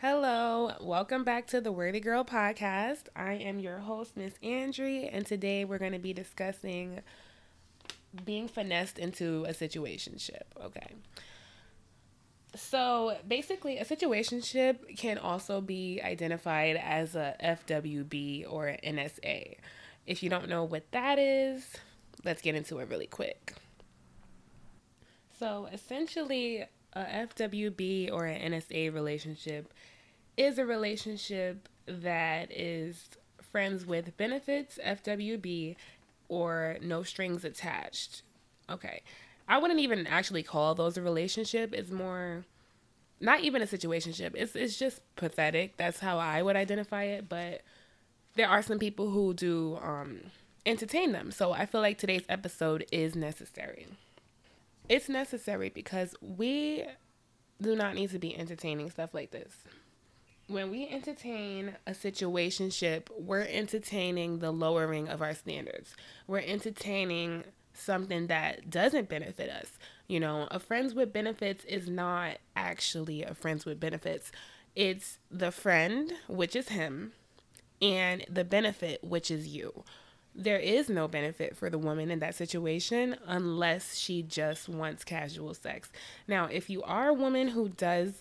Hello, 0.00 0.72
welcome 0.80 1.24
back 1.24 1.46
to 1.48 1.60
the 1.60 1.70
Worthy 1.70 2.00
Girl 2.00 2.24
podcast. 2.24 3.08
I 3.14 3.34
am 3.34 3.58
your 3.58 3.80
host, 3.80 4.16
Miss 4.16 4.32
Andrea, 4.42 5.10
and 5.12 5.26
today 5.26 5.66
we're 5.66 5.76
going 5.76 5.92
to 5.92 5.98
be 5.98 6.14
discussing 6.14 7.00
being 8.24 8.48
finessed 8.48 8.98
into 8.98 9.44
a 9.44 9.50
situationship. 9.50 10.44
Okay. 10.64 10.94
So 12.54 13.18
basically, 13.28 13.76
a 13.76 13.84
situationship 13.84 14.96
can 14.96 15.18
also 15.18 15.60
be 15.60 16.00
identified 16.02 16.76
as 16.76 17.14
a 17.14 17.36
FWB 17.44 18.50
or 18.50 18.78
NSA. 18.82 19.56
If 20.06 20.22
you 20.22 20.30
don't 20.30 20.48
know 20.48 20.64
what 20.64 20.90
that 20.92 21.18
is, 21.18 21.74
let's 22.24 22.40
get 22.40 22.54
into 22.54 22.78
it 22.78 22.88
really 22.88 23.06
quick. 23.06 23.52
So 25.38 25.68
essentially, 25.70 26.64
a 26.92 27.02
FWB 27.02 28.12
or 28.12 28.24
an 28.24 28.52
NSA 28.52 28.92
relationship 28.92 29.72
is 30.36 30.58
a 30.58 30.64
relationship 30.64 31.68
that 31.86 32.50
is 32.50 33.08
friends 33.50 33.84
with 33.84 34.16
benefits, 34.16 34.78
FWB, 34.84 35.76
or 36.28 36.76
no 36.82 37.02
strings 37.02 37.44
attached. 37.44 38.22
Okay. 38.68 39.02
I 39.48 39.58
wouldn't 39.58 39.80
even 39.80 40.06
actually 40.06 40.42
call 40.42 40.74
those 40.74 40.96
a 40.96 41.02
relationship. 41.02 41.74
It's 41.74 41.90
more 41.90 42.44
not 43.20 43.40
even 43.40 43.62
a 43.62 43.66
situationship. 43.66 44.32
It's 44.34 44.54
it's 44.54 44.78
just 44.78 45.00
pathetic. 45.16 45.76
That's 45.76 45.98
how 45.98 46.18
I 46.18 46.42
would 46.42 46.56
identify 46.56 47.04
it, 47.04 47.28
but 47.28 47.62
there 48.34 48.48
are 48.48 48.62
some 48.62 48.78
people 48.78 49.10
who 49.10 49.34
do 49.34 49.78
um 49.82 50.20
entertain 50.64 51.12
them. 51.12 51.30
So 51.30 51.52
I 51.52 51.66
feel 51.66 51.80
like 51.80 51.98
today's 51.98 52.24
episode 52.28 52.86
is 52.92 53.14
necessary. 53.16 53.88
It's 54.90 55.08
necessary 55.08 55.68
because 55.68 56.16
we 56.20 56.84
do 57.62 57.76
not 57.76 57.94
need 57.94 58.10
to 58.10 58.18
be 58.18 58.36
entertaining 58.36 58.90
stuff 58.90 59.14
like 59.14 59.30
this. 59.30 59.62
When 60.48 60.68
we 60.72 60.88
entertain 60.88 61.76
a 61.86 61.92
situationship, 61.92 63.06
we're 63.16 63.46
entertaining 63.48 64.40
the 64.40 64.50
lowering 64.50 65.08
of 65.08 65.22
our 65.22 65.32
standards. 65.32 65.94
We're 66.26 66.40
entertaining 66.40 67.44
something 67.72 68.26
that 68.26 68.68
doesn't 68.68 69.08
benefit 69.08 69.48
us. 69.48 69.78
You 70.08 70.18
know, 70.18 70.48
a 70.50 70.58
friends 70.58 70.92
with 70.92 71.12
benefits 71.12 71.64
is 71.66 71.88
not 71.88 72.38
actually 72.56 73.22
a 73.22 73.32
friends 73.32 73.64
with 73.64 73.78
benefits. 73.78 74.32
It's 74.74 75.18
the 75.30 75.52
friend, 75.52 76.12
which 76.26 76.56
is 76.56 76.70
him, 76.70 77.12
and 77.80 78.24
the 78.28 78.44
benefit, 78.44 79.04
which 79.04 79.30
is 79.30 79.46
you 79.46 79.84
there 80.42 80.58
is 80.58 80.88
no 80.88 81.06
benefit 81.06 81.56
for 81.56 81.68
the 81.68 81.78
woman 81.78 82.10
in 82.10 82.18
that 82.20 82.34
situation 82.34 83.16
unless 83.26 83.96
she 83.96 84.22
just 84.22 84.68
wants 84.68 85.04
casual 85.04 85.52
sex. 85.54 85.90
Now, 86.26 86.46
if 86.46 86.70
you 86.70 86.82
are 86.82 87.08
a 87.08 87.14
woman 87.14 87.48
who 87.48 87.68
does 87.68 88.14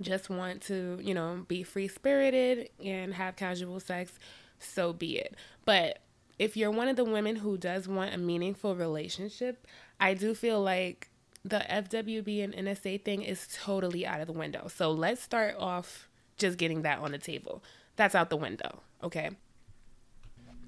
just 0.00 0.30
want 0.30 0.60
to, 0.62 0.98
you 1.02 1.14
know, 1.14 1.44
be 1.48 1.62
free 1.62 1.88
spirited 1.88 2.70
and 2.84 3.14
have 3.14 3.36
casual 3.36 3.80
sex, 3.80 4.18
so 4.58 4.92
be 4.92 5.18
it. 5.18 5.34
But 5.64 5.98
if 6.38 6.56
you're 6.56 6.70
one 6.70 6.88
of 6.88 6.96
the 6.96 7.04
women 7.04 7.36
who 7.36 7.56
does 7.56 7.88
want 7.88 8.14
a 8.14 8.18
meaningful 8.18 8.74
relationship, 8.74 9.66
I 10.00 10.14
do 10.14 10.34
feel 10.34 10.60
like 10.60 11.10
the 11.44 11.64
FWB 11.68 12.42
and 12.42 12.54
NSA 12.54 13.02
thing 13.04 13.22
is 13.22 13.48
totally 13.62 14.06
out 14.06 14.20
of 14.20 14.26
the 14.26 14.32
window. 14.32 14.68
So 14.68 14.90
let's 14.90 15.22
start 15.22 15.56
off 15.58 16.08
just 16.36 16.58
getting 16.58 16.82
that 16.82 16.98
on 17.00 17.12
the 17.12 17.18
table. 17.18 17.62
That's 17.96 18.14
out 18.14 18.30
the 18.30 18.36
window, 18.36 18.80
okay? 19.02 19.30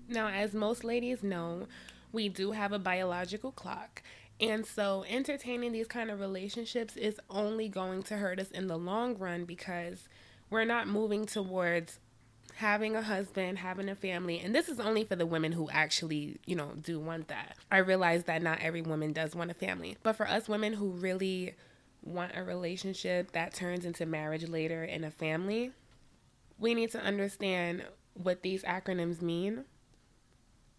Now, 0.08 0.28
as 0.28 0.54
most 0.54 0.84
ladies 0.84 1.22
know, 1.22 1.66
we 2.12 2.28
do 2.28 2.52
have 2.52 2.72
a 2.72 2.78
biological 2.78 3.52
clock. 3.52 4.02
And 4.38 4.66
so, 4.66 5.04
entertaining 5.08 5.72
these 5.72 5.86
kind 5.86 6.10
of 6.10 6.20
relationships 6.20 6.96
is 6.96 7.18
only 7.30 7.68
going 7.68 8.02
to 8.04 8.18
hurt 8.18 8.38
us 8.38 8.50
in 8.50 8.66
the 8.66 8.76
long 8.76 9.16
run 9.16 9.44
because 9.44 10.08
we're 10.50 10.64
not 10.64 10.88
moving 10.88 11.26
towards 11.26 11.98
having 12.56 12.96
a 12.96 13.02
husband, 13.02 13.58
having 13.58 13.88
a 13.88 13.94
family. 13.94 14.40
And 14.40 14.54
this 14.54 14.68
is 14.68 14.80
only 14.80 15.04
for 15.04 15.16
the 15.16 15.26
women 15.26 15.52
who 15.52 15.68
actually, 15.70 16.38
you 16.46 16.56
know, 16.56 16.72
do 16.80 16.98
want 16.98 17.28
that. 17.28 17.56
I 17.70 17.78
realize 17.78 18.24
that 18.24 18.42
not 18.42 18.60
every 18.60 18.82
woman 18.82 19.12
does 19.12 19.34
want 19.34 19.50
a 19.50 19.54
family. 19.54 19.96
But 20.02 20.16
for 20.16 20.26
us 20.26 20.48
women 20.48 20.74
who 20.74 20.90
really 20.90 21.54
want 22.02 22.32
a 22.34 22.42
relationship 22.42 23.32
that 23.32 23.52
turns 23.52 23.84
into 23.84 24.06
marriage 24.06 24.48
later 24.48 24.82
and 24.82 25.04
a 25.04 25.10
family, 25.10 25.72
we 26.58 26.74
need 26.74 26.90
to 26.92 27.00
understand 27.00 27.84
what 28.14 28.42
these 28.42 28.62
acronyms 28.62 29.20
mean 29.20 29.64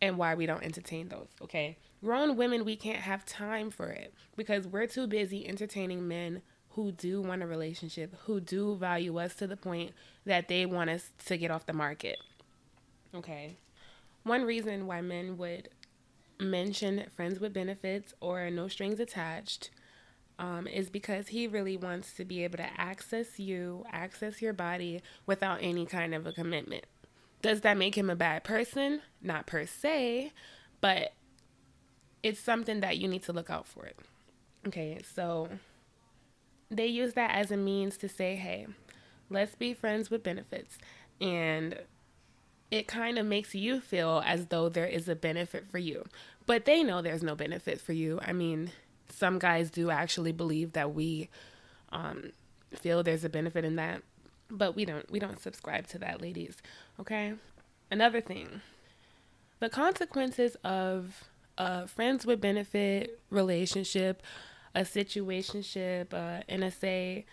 and 0.01 0.17
why 0.17 0.35
we 0.35 0.45
don't 0.45 0.63
entertain 0.63 1.09
those, 1.09 1.27
okay? 1.41 1.77
Grown 2.03 2.35
women, 2.35 2.65
we 2.65 2.75
can't 2.75 2.99
have 2.99 3.25
time 3.25 3.71
for 3.71 3.87
it 3.87 4.13
because 4.35 4.67
we're 4.67 4.87
too 4.87 5.07
busy 5.07 5.47
entertaining 5.47 6.07
men 6.07 6.41
who 6.71 6.91
do 6.91 7.21
want 7.21 7.41
a 7.41 7.47
relationship, 7.47 8.13
who 8.25 8.39
do 8.39 8.75
value 8.75 9.17
us 9.17 9.33
to 9.35 9.47
the 9.47 9.57
point 9.57 9.91
that 10.25 10.47
they 10.47 10.65
want 10.65 10.91
us 10.91 11.09
to 11.25 11.37
get 11.37 11.49
off 11.49 11.65
the 11.65 11.73
market. 11.73 12.17
Okay. 13.15 13.57
One 14.23 14.43
reason 14.43 14.85
why 14.85 15.01
men 15.01 15.37
would 15.37 15.69
mention 16.39 17.05
friends 17.15 17.39
with 17.39 17.53
benefits 17.53 18.13
or 18.21 18.49
no 18.51 18.67
strings 18.67 18.99
attached 18.99 19.71
um, 20.37 20.67
is 20.67 20.89
because 20.89 21.29
he 21.29 21.47
really 21.47 21.77
wants 21.77 22.13
to 22.13 22.25
be 22.25 22.43
able 22.43 22.57
to 22.57 22.69
access 22.79 23.39
you, 23.39 23.83
access 23.91 24.41
your 24.41 24.53
body 24.53 25.01
without 25.25 25.59
any 25.61 25.85
kind 25.85 26.13
of 26.13 26.27
a 26.27 26.31
commitment. 26.31 26.85
Does 27.41 27.61
that 27.61 27.77
make 27.77 27.97
him 27.97 28.09
a 28.09 28.15
bad 28.15 28.43
person? 28.43 29.01
Not 29.21 29.45
per 29.45 29.65
se, 29.65 30.31
but 30.81 31.13
it's 32.23 32.39
something 32.39 32.79
that 32.81 32.97
you 32.97 33.07
need 33.07 33.23
to 33.23 33.33
look 33.33 33.49
out 33.49 33.67
for 33.67 33.85
it. 33.85 33.97
Okay, 34.67 34.99
so 35.15 35.49
they 36.69 36.87
use 36.87 37.13
that 37.13 37.35
as 37.35 37.51
a 37.51 37.57
means 37.57 37.97
to 37.97 38.09
say, 38.09 38.35
hey, 38.35 38.67
let's 39.29 39.55
be 39.55 39.73
friends 39.73 40.09
with 40.09 40.23
benefits. 40.23 40.77
And 41.21 41.79
it 42.69 42.87
kind 42.87 43.17
of 43.17 43.25
makes 43.25 43.55
you 43.55 43.79
feel 43.79 44.21
as 44.25 44.47
though 44.47 44.67
there 44.69 44.85
is 44.85 45.07
a 45.07 45.15
benefit 45.15 45.69
for 45.69 45.77
you. 45.77 46.05
But 46.45 46.65
they 46.65 46.83
know 46.83 47.01
there's 47.01 47.23
no 47.23 47.35
benefit 47.35 47.79
for 47.79 47.93
you. 47.93 48.19
I 48.25 48.33
mean, 48.33 48.71
some 49.09 49.39
guys 49.39 49.69
do 49.69 49.89
actually 49.89 50.31
believe 50.31 50.73
that 50.73 50.93
we 50.93 51.29
um, 51.89 52.31
feel 52.73 53.03
there's 53.03 53.23
a 53.23 53.29
benefit 53.29 53.63
in 53.63 53.77
that 53.77 54.01
but 54.49 54.75
we 54.75 54.85
don't 54.85 55.09
we 55.11 55.19
don't 55.19 55.41
subscribe 55.41 55.87
to 55.87 55.99
that 55.99 56.21
ladies 56.21 56.57
okay? 56.99 57.33
Another 57.91 58.21
thing 58.21 58.61
the 59.59 59.69
consequences 59.69 60.55
of 60.63 61.29
a 61.57 61.87
friends 61.87 62.25
with 62.25 62.39
benefit 62.39 63.19
relationship 63.29 64.21
a 64.75 64.81
situationship 64.81 66.13
uh, 66.13 66.43
nsa 66.49 67.23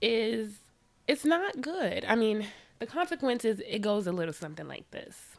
is 0.00 0.58
it's 1.06 1.24
not 1.24 1.60
good. 1.60 2.04
I 2.06 2.14
mean 2.14 2.46
the 2.78 2.86
consequences 2.86 3.60
it 3.66 3.80
goes 3.80 4.06
a 4.06 4.12
little 4.12 4.34
something 4.34 4.68
like 4.68 4.90
this. 4.90 5.36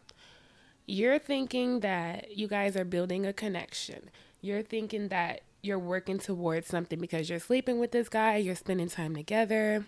You're 0.85 1.19
thinking 1.19 1.81
that 1.81 2.35
you 2.35 2.47
guys 2.47 2.75
are 2.75 2.83
building 2.83 3.25
a 3.25 3.31
connection. 3.31 4.09
You're 4.41 4.63
thinking 4.63 5.09
that 5.09 5.41
you're 5.61 5.79
working 5.79 6.17
towards 6.19 6.67
something 6.67 6.99
because 6.99 7.29
you're 7.29 7.39
sleeping 7.39 7.79
with 7.79 7.91
this 7.91 8.09
guy 8.09 8.37
you're 8.37 8.55
spending 8.55 8.87
time 8.87 9.15
together 9.15 9.85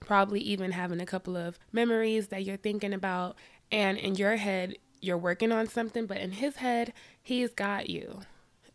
probably 0.00 0.40
even 0.40 0.72
having 0.72 1.00
a 1.00 1.06
couple 1.06 1.36
of 1.36 1.58
memories 1.72 2.28
that 2.28 2.44
you're 2.44 2.56
thinking 2.56 2.92
about. 2.92 3.36
And 3.70 3.98
in 3.98 4.16
your 4.16 4.36
head, 4.36 4.76
you're 5.00 5.18
working 5.18 5.52
on 5.52 5.68
something, 5.68 6.06
but 6.06 6.18
in 6.18 6.32
his 6.32 6.56
head, 6.56 6.92
he's 7.22 7.50
got 7.50 7.88
you. 7.88 8.20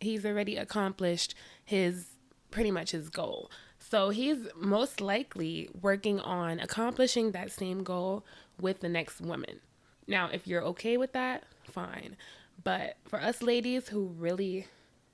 He's 0.00 0.24
already 0.24 0.56
accomplished 0.56 1.34
his 1.64 2.08
pretty 2.50 2.70
much 2.70 2.92
his 2.92 3.08
goal. 3.08 3.50
So 3.78 4.10
he's 4.10 4.48
most 4.56 5.00
likely 5.00 5.68
working 5.80 6.18
on 6.20 6.58
accomplishing 6.58 7.32
that 7.32 7.52
same 7.52 7.84
goal 7.84 8.24
with 8.60 8.80
the 8.80 8.88
next 8.88 9.20
woman. 9.20 9.60
Now, 10.08 10.28
if 10.32 10.46
you're 10.46 10.62
okay 10.62 10.96
with 10.96 11.12
that, 11.12 11.44
fine. 11.64 12.16
But 12.62 12.96
for 13.06 13.20
us 13.20 13.42
ladies 13.42 13.88
who 13.88 14.06
really 14.06 14.66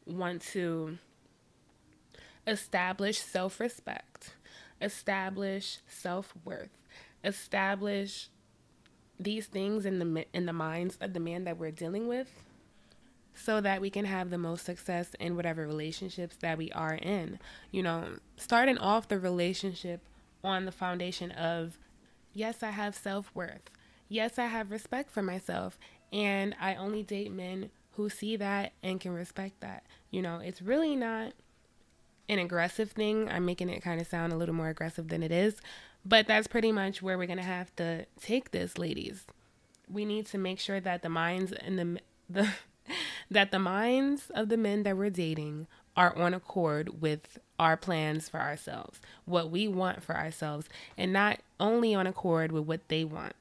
want 0.06 0.42
to 0.52 0.98
establish 2.46 3.18
self 3.18 3.60
respect, 3.60 4.34
establish 4.82 5.78
self-worth 5.86 6.70
establish 7.24 8.28
these 9.18 9.46
things 9.46 9.86
in 9.86 9.98
the 9.98 10.26
in 10.32 10.46
the 10.46 10.52
minds 10.52 10.98
of 11.00 11.12
the 11.12 11.20
man 11.20 11.44
that 11.44 11.56
we're 11.58 11.70
dealing 11.70 12.08
with 12.08 12.42
so 13.34 13.60
that 13.60 13.80
we 13.80 13.88
can 13.88 14.04
have 14.04 14.30
the 14.30 14.38
most 14.38 14.64
success 14.64 15.14
in 15.18 15.36
whatever 15.36 15.66
relationships 15.66 16.36
that 16.40 16.58
we 16.58 16.70
are 16.72 16.94
in. 16.94 17.38
You 17.70 17.82
know 17.82 18.16
starting 18.36 18.78
off 18.78 19.08
the 19.08 19.18
relationship 19.18 20.00
on 20.44 20.64
the 20.64 20.72
foundation 20.72 21.30
of 21.32 21.78
yes 22.32 22.62
i 22.62 22.70
have 22.70 22.94
self-worth. 22.94 23.70
Yes 24.08 24.38
i 24.38 24.46
have 24.46 24.70
respect 24.70 25.10
for 25.10 25.22
myself 25.22 25.78
and 26.12 26.54
i 26.60 26.74
only 26.74 27.02
date 27.02 27.32
men 27.32 27.70
who 27.92 28.08
see 28.08 28.36
that 28.36 28.72
and 28.82 29.00
can 29.00 29.12
respect 29.12 29.60
that. 29.60 29.84
You 30.10 30.22
know 30.22 30.38
it's 30.38 30.62
really 30.62 30.96
not 30.96 31.32
an 32.28 32.38
aggressive 32.38 32.92
thing. 32.92 33.28
I'm 33.28 33.44
making 33.44 33.68
it 33.68 33.82
kind 33.82 34.00
of 34.00 34.06
sound 34.06 34.32
a 34.32 34.36
little 34.36 34.54
more 34.54 34.68
aggressive 34.68 35.08
than 35.08 35.22
it 35.22 35.32
is. 35.32 35.60
But 36.04 36.26
that's 36.26 36.48
pretty 36.48 36.72
much 36.72 37.02
where 37.02 37.16
we're 37.16 37.26
going 37.26 37.38
to 37.38 37.44
have 37.44 37.74
to 37.76 38.06
take 38.20 38.50
this, 38.50 38.78
ladies. 38.78 39.24
We 39.88 40.04
need 40.04 40.26
to 40.26 40.38
make 40.38 40.58
sure 40.58 40.80
that 40.80 41.02
the 41.02 41.08
minds 41.08 41.52
and 41.52 41.78
the 41.78 42.00
the 42.30 42.48
that 43.30 43.50
the 43.50 43.58
minds 43.58 44.30
of 44.34 44.48
the 44.48 44.56
men 44.56 44.82
that 44.82 44.96
we're 44.96 45.10
dating 45.10 45.66
are 45.96 46.16
on 46.16 46.34
accord 46.34 47.00
with 47.00 47.38
our 47.58 47.76
plans 47.76 48.28
for 48.28 48.40
ourselves, 48.40 49.00
what 49.24 49.50
we 49.50 49.68
want 49.68 50.02
for 50.02 50.16
ourselves, 50.16 50.68
and 50.96 51.12
not 51.12 51.38
only 51.60 51.94
on 51.94 52.06
accord 52.06 52.50
with 52.50 52.64
what 52.64 52.88
they 52.88 53.04
want. 53.04 53.34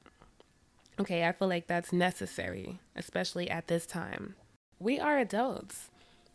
Okay, 1.00 1.26
I 1.26 1.32
feel 1.32 1.48
like 1.48 1.66
that's 1.66 1.92
necessary, 1.92 2.78
especially 2.94 3.50
at 3.50 3.68
this 3.68 3.86
time. 3.86 4.34
We 4.78 5.00
are 5.00 5.18
adults. 5.18 5.88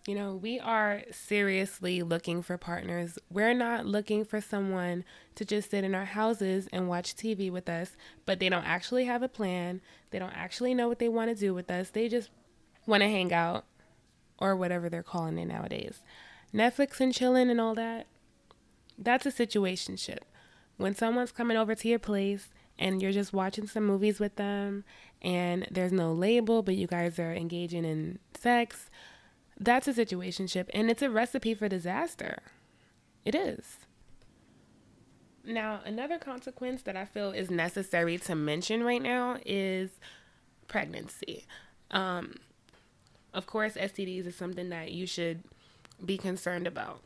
You 0.08 0.16
know, 0.16 0.36
we 0.36 0.58
are 0.58 1.02
seriously 1.12 2.02
looking 2.02 2.42
for 2.42 2.58
partners. 2.58 3.20
We're 3.30 3.54
not 3.54 3.86
looking 3.86 4.24
for 4.24 4.40
someone 4.40 5.04
to 5.36 5.44
just 5.44 5.72
sit 5.72 5.84
in 5.84 5.94
our 5.94 6.06
houses 6.06 6.70
and 6.72 6.88
watch 6.88 7.14
TV 7.14 7.52
with 7.52 7.68
us, 7.68 7.98
but 8.26 8.40
they 8.40 8.48
don't 8.48 8.64
actually 8.64 9.04
have 9.04 9.22
a 9.22 9.28
plan. 9.28 9.82
They 10.12 10.20
don't 10.20 10.32
actually 10.32 10.74
know 10.74 10.88
what 10.88 11.00
they 11.00 11.10
want 11.10 11.30
to 11.32 11.36
do 11.36 11.54
with 11.54 11.70
us. 11.70 11.90
They 11.90 12.08
just 12.08 12.30
want 12.86 13.04
to 13.04 13.10
hang 13.10 13.34
out 13.34 13.66
or 14.38 14.56
whatever 14.56 14.88
they're 14.88 15.04
calling 15.04 15.38
it 15.38 15.48
nowadays. 15.48 16.00
Netflix 16.54 17.02
and 17.02 17.14
chilling 17.14 17.50
and 17.50 17.60
all 17.60 17.76
that. 17.76 18.08
That's 18.98 19.26
a 19.26 19.32
situationship. 19.32 20.20
When 20.78 20.96
someone's 20.96 21.34
coming 21.34 21.58
over 21.58 21.76
to 21.76 21.88
your 21.90 22.00
place 22.00 22.48
and 22.80 23.02
you're 23.02 23.12
just 23.12 23.34
watching 23.34 23.68
some 23.68 23.86
movies 23.86 24.22
with 24.22 24.38
them 24.38 24.86
and 25.22 25.68
there's 25.70 25.92
no 25.92 26.14
label, 26.14 26.62
but 26.62 26.76
you 26.76 26.88
guys 26.88 27.20
are 27.20 27.34
engaging 27.34 27.84
in 27.84 28.20
sex, 28.40 28.90
that's 29.60 29.88
a 29.88 29.94
situationship 29.94 30.68
and 30.74 30.90
it's 30.90 31.02
a 31.02 31.10
recipe 31.10 31.54
for 31.54 31.68
disaster. 31.68 32.40
It 33.26 33.36
is. 33.36 33.78
Now, 35.44 35.80
another 35.86 36.20
consequence 36.20 36.82
that 36.84 36.98
I 36.98 37.06
feel 37.06 37.32
is 37.32 37.50
necessary 37.50 38.18
to 38.20 38.36
mention 38.36 38.84
right 38.84 39.02
now 39.02 39.38
is 39.46 39.92
pregnancy. 40.68 41.46
Um, 41.92 42.36
of 43.34 43.48
course, 43.48 43.74
STDs 43.74 44.28
is 44.28 44.36
something 44.36 44.70
that 44.70 44.92
you 44.92 45.08
should 45.08 45.44
be 46.04 46.18
concerned 46.18 46.68
about. 46.68 47.02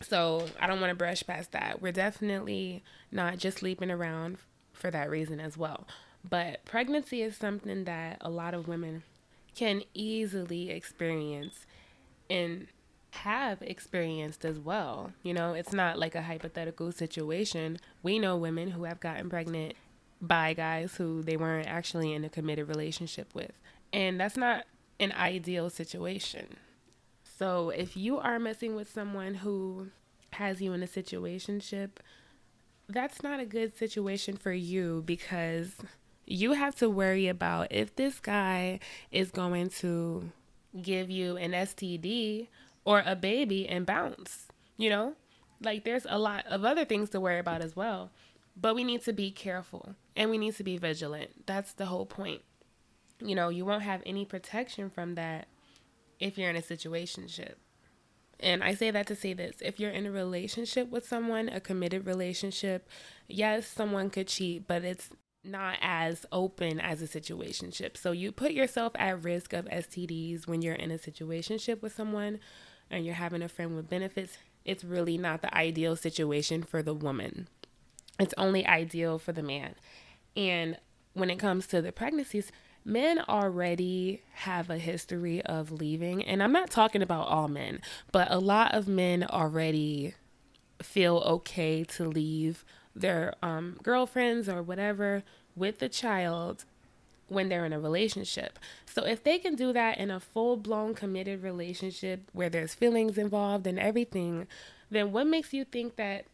So 0.00 0.46
I 0.58 0.66
don't 0.66 0.80
want 0.80 0.90
to 0.90 0.96
brush 0.96 1.22
past 1.26 1.52
that. 1.52 1.80
We're 1.80 1.92
definitely 1.92 2.82
not 3.12 3.38
just 3.38 3.58
sleeping 3.58 3.90
around 3.90 4.38
for 4.72 4.90
that 4.90 5.10
reason 5.10 5.40
as 5.40 5.56
well. 5.56 5.86
But 6.28 6.64
pregnancy 6.64 7.22
is 7.22 7.36
something 7.36 7.84
that 7.84 8.18
a 8.20 8.30
lot 8.30 8.54
of 8.54 8.66
women 8.66 9.02
can 9.54 9.82
easily 9.94 10.70
experience 10.70 11.66
and 12.28 12.68
have 13.12 13.60
experienced 13.62 14.44
as 14.44 14.58
well. 14.58 15.12
You 15.22 15.34
know, 15.34 15.52
it's 15.54 15.72
not 15.72 15.98
like 15.98 16.14
a 16.14 16.22
hypothetical 16.22 16.92
situation. 16.92 17.78
We 18.02 18.18
know 18.18 18.36
women 18.36 18.70
who 18.70 18.84
have 18.84 19.00
gotten 19.00 19.28
pregnant 19.28 19.74
by 20.20 20.52
guys 20.54 20.96
who 20.96 21.22
they 21.22 21.36
weren't 21.36 21.66
actually 21.66 22.12
in 22.12 22.24
a 22.24 22.28
committed 22.28 22.68
relationship 22.68 23.34
with. 23.34 23.52
And 23.92 24.20
that's 24.20 24.36
not 24.36 24.64
an 25.00 25.12
ideal 25.12 25.70
situation. 25.70 26.56
So 27.38 27.70
if 27.70 27.96
you 27.96 28.18
are 28.18 28.38
messing 28.38 28.76
with 28.76 28.92
someone 28.92 29.34
who 29.36 29.88
has 30.32 30.60
you 30.60 30.72
in 30.72 30.82
a 30.82 30.86
situationship, 30.86 31.90
that's 32.88 33.22
not 33.22 33.40
a 33.40 33.46
good 33.46 33.76
situation 33.76 34.36
for 34.36 34.52
you 34.52 35.02
because 35.06 35.76
you 36.30 36.52
have 36.52 36.74
to 36.76 36.88
worry 36.88 37.28
about 37.28 37.68
if 37.70 37.96
this 37.96 38.20
guy 38.20 38.80
is 39.10 39.30
going 39.30 39.68
to 39.68 40.30
give 40.80 41.10
you 41.10 41.36
an 41.36 41.52
STD 41.52 42.48
or 42.84 43.02
a 43.04 43.16
baby 43.16 43.68
and 43.68 43.84
bounce, 43.84 44.46
you 44.76 44.90
know? 44.90 45.14
Like 45.62 45.84
there's 45.84 46.06
a 46.08 46.18
lot 46.18 46.46
of 46.46 46.64
other 46.64 46.84
things 46.84 47.10
to 47.10 47.20
worry 47.20 47.38
about 47.38 47.62
as 47.62 47.76
well. 47.76 48.10
But 48.56 48.74
we 48.74 48.84
need 48.84 49.02
to 49.04 49.12
be 49.12 49.30
careful 49.30 49.94
and 50.16 50.30
we 50.30 50.38
need 50.38 50.56
to 50.56 50.64
be 50.64 50.76
vigilant. 50.76 51.46
That's 51.46 51.72
the 51.72 51.86
whole 51.86 52.06
point 52.06 52.42
you 53.22 53.34
know, 53.34 53.48
you 53.48 53.64
won't 53.64 53.82
have 53.82 54.02
any 54.06 54.24
protection 54.24 54.90
from 54.90 55.14
that 55.14 55.48
if 56.18 56.38
you're 56.38 56.50
in 56.50 56.56
a 56.56 56.62
situationship. 56.62 57.54
And 58.38 58.64
I 58.64 58.74
say 58.74 58.90
that 58.90 59.06
to 59.08 59.14
say 59.14 59.34
this 59.34 59.56
if 59.60 59.78
you're 59.78 59.90
in 59.90 60.06
a 60.06 60.10
relationship 60.10 60.90
with 60.90 61.06
someone, 61.06 61.48
a 61.48 61.60
committed 61.60 62.06
relationship, 62.06 62.88
yes, 63.28 63.66
someone 63.66 64.08
could 64.10 64.28
cheat, 64.28 64.66
but 64.66 64.84
it's 64.84 65.10
not 65.42 65.78
as 65.80 66.26
open 66.32 66.80
as 66.80 67.02
a 67.02 67.06
situationship. 67.06 67.96
So 67.96 68.12
you 68.12 68.32
put 68.32 68.52
yourself 68.52 68.92
at 68.96 69.22
risk 69.22 69.52
of 69.52 69.64
STDs 69.66 70.46
when 70.46 70.62
you're 70.62 70.74
in 70.74 70.90
a 70.90 70.98
situationship 70.98 71.82
with 71.82 71.94
someone 71.94 72.40
and 72.90 73.04
you're 73.04 73.14
having 73.14 73.42
a 73.42 73.48
friend 73.48 73.76
with 73.76 73.88
benefits. 73.88 74.36
It's 74.64 74.84
really 74.84 75.16
not 75.16 75.42
the 75.42 75.54
ideal 75.54 75.96
situation 75.96 76.62
for 76.62 76.82
the 76.82 76.94
woman. 76.94 77.48
It's 78.18 78.34
only 78.36 78.66
ideal 78.66 79.18
for 79.18 79.32
the 79.32 79.42
man. 79.42 79.74
And 80.36 80.76
when 81.14 81.30
it 81.30 81.38
comes 81.38 81.66
to 81.68 81.80
the 81.80 81.92
pregnancies, 81.92 82.52
men 82.84 83.18
already 83.28 84.22
have 84.32 84.68
a 84.68 84.78
history 84.78 85.42
of 85.42 85.72
leaving. 85.72 86.22
And 86.22 86.42
I'm 86.42 86.52
not 86.52 86.70
talking 86.70 87.02
about 87.02 87.28
all 87.28 87.48
men, 87.48 87.80
but 88.12 88.30
a 88.30 88.38
lot 88.38 88.74
of 88.74 88.86
men 88.88 89.24
already 89.24 90.14
feel 90.82 91.18
okay 91.18 91.84
to 91.84 92.08
leave 92.08 92.64
their 93.00 93.34
um, 93.42 93.78
girlfriends 93.82 94.48
or 94.48 94.62
whatever 94.62 95.22
with 95.56 95.78
the 95.78 95.88
child 95.88 96.64
when 97.28 97.48
they're 97.48 97.64
in 97.64 97.72
a 97.72 97.80
relationship. 97.80 98.58
So 98.86 99.04
if 99.04 99.22
they 99.22 99.38
can 99.38 99.54
do 99.54 99.72
that 99.72 99.98
in 99.98 100.10
a 100.10 100.20
full 100.20 100.56
blown 100.56 100.94
committed 100.94 101.42
relationship 101.42 102.28
where 102.32 102.50
there's 102.50 102.74
feelings 102.74 103.16
involved 103.16 103.66
and 103.66 103.78
everything, 103.78 104.48
then 104.90 105.12
what 105.12 105.26
makes 105.26 105.52
you 105.52 105.64
think 105.64 105.96
that 105.96 106.24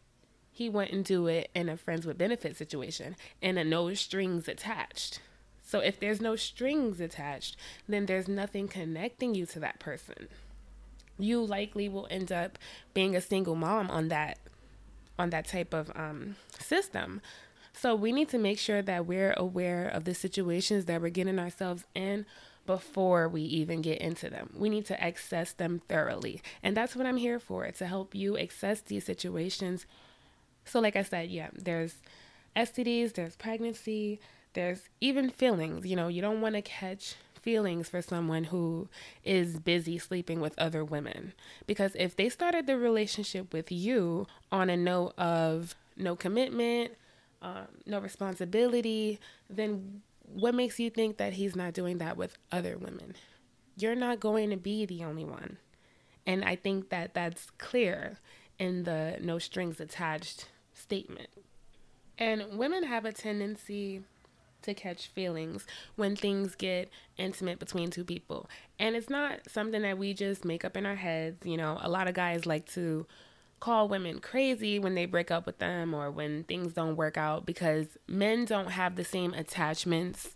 he 0.51 0.69
wouldn't 0.69 1.05
do 1.05 1.27
it 1.27 1.49
in 1.53 1.69
a 1.69 1.77
friends 1.77 2.05
with 2.05 2.17
benefit 2.17 2.57
situation 2.57 3.15
in 3.41 3.57
a 3.57 3.63
no 3.63 3.93
strings 3.93 4.47
attached? 4.47 5.19
So 5.63 5.79
if 5.79 5.99
there's 5.99 6.21
no 6.21 6.35
strings 6.35 6.99
attached, 6.99 7.57
then 7.87 8.05
there's 8.05 8.27
nothing 8.27 8.67
connecting 8.67 9.35
you 9.35 9.45
to 9.47 9.59
that 9.59 9.79
person. 9.79 10.29
You 11.19 11.43
likely 11.43 11.89
will 11.89 12.07
end 12.09 12.31
up 12.31 12.57
being 12.93 13.15
a 13.15 13.21
single 13.21 13.55
mom 13.55 13.91
on 13.91 14.07
that 14.07 14.39
on 15.17 15.29
that 15.31 15.47
type 15.47 15.73
of 15.73 15.91
um, 15.95 16.35
system. 16.59 17.21
So 17.73 17.93
we 17.95 18.11
need 18.11 18.29
to 18.29 18.37
make 18.37 18.57
sure 18.57 18.81
that 18.81 19.05
we're 19.05 19.33
aware 19.33 19.87
of 19.87 20.05
the 20.05 20.15
situations 20.15 20.85
that 20.85 21.01
we're 21.01 21.09
getting 21.09 21.37
ourselves 21.37 21.85
in 21.93 22.25
before 22.65 23.29
we 23.29 23.41
even 23.41 23.81
get 23.81 23.99
into 23.99 24.29
them. 24.29 24.51
We 24.55 24.69
need 24.69 24.85
to 24.87 25.01
access 25.01 25.53
them 25.53 25.81
thoroughly. 25.87 26.41
And 26.61 26.75
that's 26.75 26.95
what 26.95 27.05
I'm 27.05 27.17
here 27.17 27.39
for, 27.39 27.69
to 27.69 27.85
help 27.85 28.13
you 28.13 28.37
access 28.37 28.81
these 28.81 29.05
situations. 29.05 29.85
So 30.65 30.79
like 30.79 30.95
I 30.95 31.03
said, 31.03 31.29
yeah, 31.29 31.49
there's 31.53 31.95
STDs, 32.55 33.13
there's 33.13 33.35
pregnancy, 33.35 34.19
there's 34.53 34.89
even 34.99 35.29
feelings, 35.29 35.85
you 35.85 35.95
know, 35.95 36.07
you 36.07 36.21
don't 36.21 36.41
want 36.41 36.55
to 36.55 36.61
catch 36.61 37.15
feelings 37.47 37.87
for 37.87 38.01
someone 38.01 38.43
who 38.43 38.89
is 39.23 39.57
busy 39.57 39.97
sleeping 39.97 40.41
with 40.41 40.53
other 40.59 40.83
women. 40.83 41.31
Because 41.65 41.95
if 41.95 42.13
they 42.13 42.27
started 42.27 42.67
the 42.67 42.77
relationship 42.77 43.53
with 43.53 43.71
you 43.71 44.27
on 44.51 44.69
a 44.69 44.75
note 44.75 45.13
of 45.17 45.73
no 45.95 46.13
commitment, 46.13 46.91
um, 47.41 47.67
no 47.85 47.99
responsibility, 47.99 49.17
then 49.49 50.01
what 50.25 50.53
makes 50.53 50.77
you 50.77 50.89
think 50.89 51.15
that 51.15 51.31
he's 51.31 51.55
not 51.55 51.71
doing 51.71 51.99
that 51.99 52.17
with 52.17 52.37
other 52.51 52.77
women? 52.77 53.15
You're 53.77 53.95
not 53.95 54.19
going 54.19 54.49
to 54.49 54.57
be 54.57 54.85
the 54.85 55.05
only 55.05 55.23
one. 55.23 55.55
And 56.25 56.43
I 56.43 56.57
think 56.57 56.89
that 56.89 57.13
that's 57.13 57.49
clear 57.51 58.17
in 58.59 58.83
the 58.83 59.19
no 59.21 59.39
strings 59.39 59.79
attached 59.79 60.49
statement. 60.73 61.29
And 62.17 62.57
women 62.57 62.83
have 62.83 63.05
a 63.05 63.13
tendency 63.13 64.01
to 64.63 64.73
catch 64.73 65.07
feelings 65.07 65.65
when 65.95 66.15
things 66.15 66.55
get 66.55 66.89
intimate 67.17 67.59
between 67.59 67.89
two 67.89 68.03
people. 68.03 68.49
And 68.79 68.95
it's 68.95 69.09
not 69.09 69.49
something 69.49 69.81
that 69.81 69.97
we 69.97 70.13
just 70.13 70.45
make 70.45 70.65
up 70.65 70.77
in 70.77 70.85
our 70.85 70.95
heads. 70.95 71.45
You 71.45 71.57
know, 71.57 71.77
a 71.81 71.89
lot 71.89 72.07
of 72.07 72.13
guys 72.13 72.45
like 72.45 72.65
to 72.73 73.05
call 73.59 73.87
women 73.87 74.19
crazy 74.19 74.77
when 74.77 74.95
they 74.95 75.05
break 75.05 75.31
up 75.31 75.45
with 75.45 75.59
them 75.59 75.93
or 75.93 76.11
when 76.11 76.43
things 76.43 76.73
don't 76.73 76.95
work 76.95 77.17
out 77.17 77.45
because 77.45 77.97
men 78.07 78.45
don't 78.45 78.71
have 78.71 78.95
the 78.95 79.03
same 79.03 79.33
attachments 79.33 80.35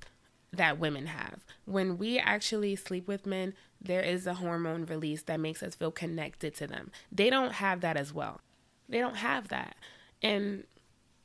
that 0.51 0.79
women 0.79 1.05
have. 1.05 1.45
When 1.65 1.97
we 1.97 2.19
actually 2.19 2.75
sleep 2.75 3.07
with 3.07 3.25
men, 3.25 3.53
there 3.79 4.01
is 4.01 4.27
a 4.27 4.35
hormone 4.35 4.85
release 4.85 5.23
that 5.23 5.39
makes 5.39 5.63
us 5.63 5.75
feel 5.75 5.91
connected 5.91 6.55
to 6.55 6.67
them. 6.67 6.91
They 7.11 7.29
don't 7.29 7.53
have 7.53 7.81
that 7.81 7.97
as 7.97 8.13
well. 8.13 8.41
They 8.89 8.99
don't 8.99 9.17
have 9.17 9.47
that. 9.49 9.75
And 10.21 10.65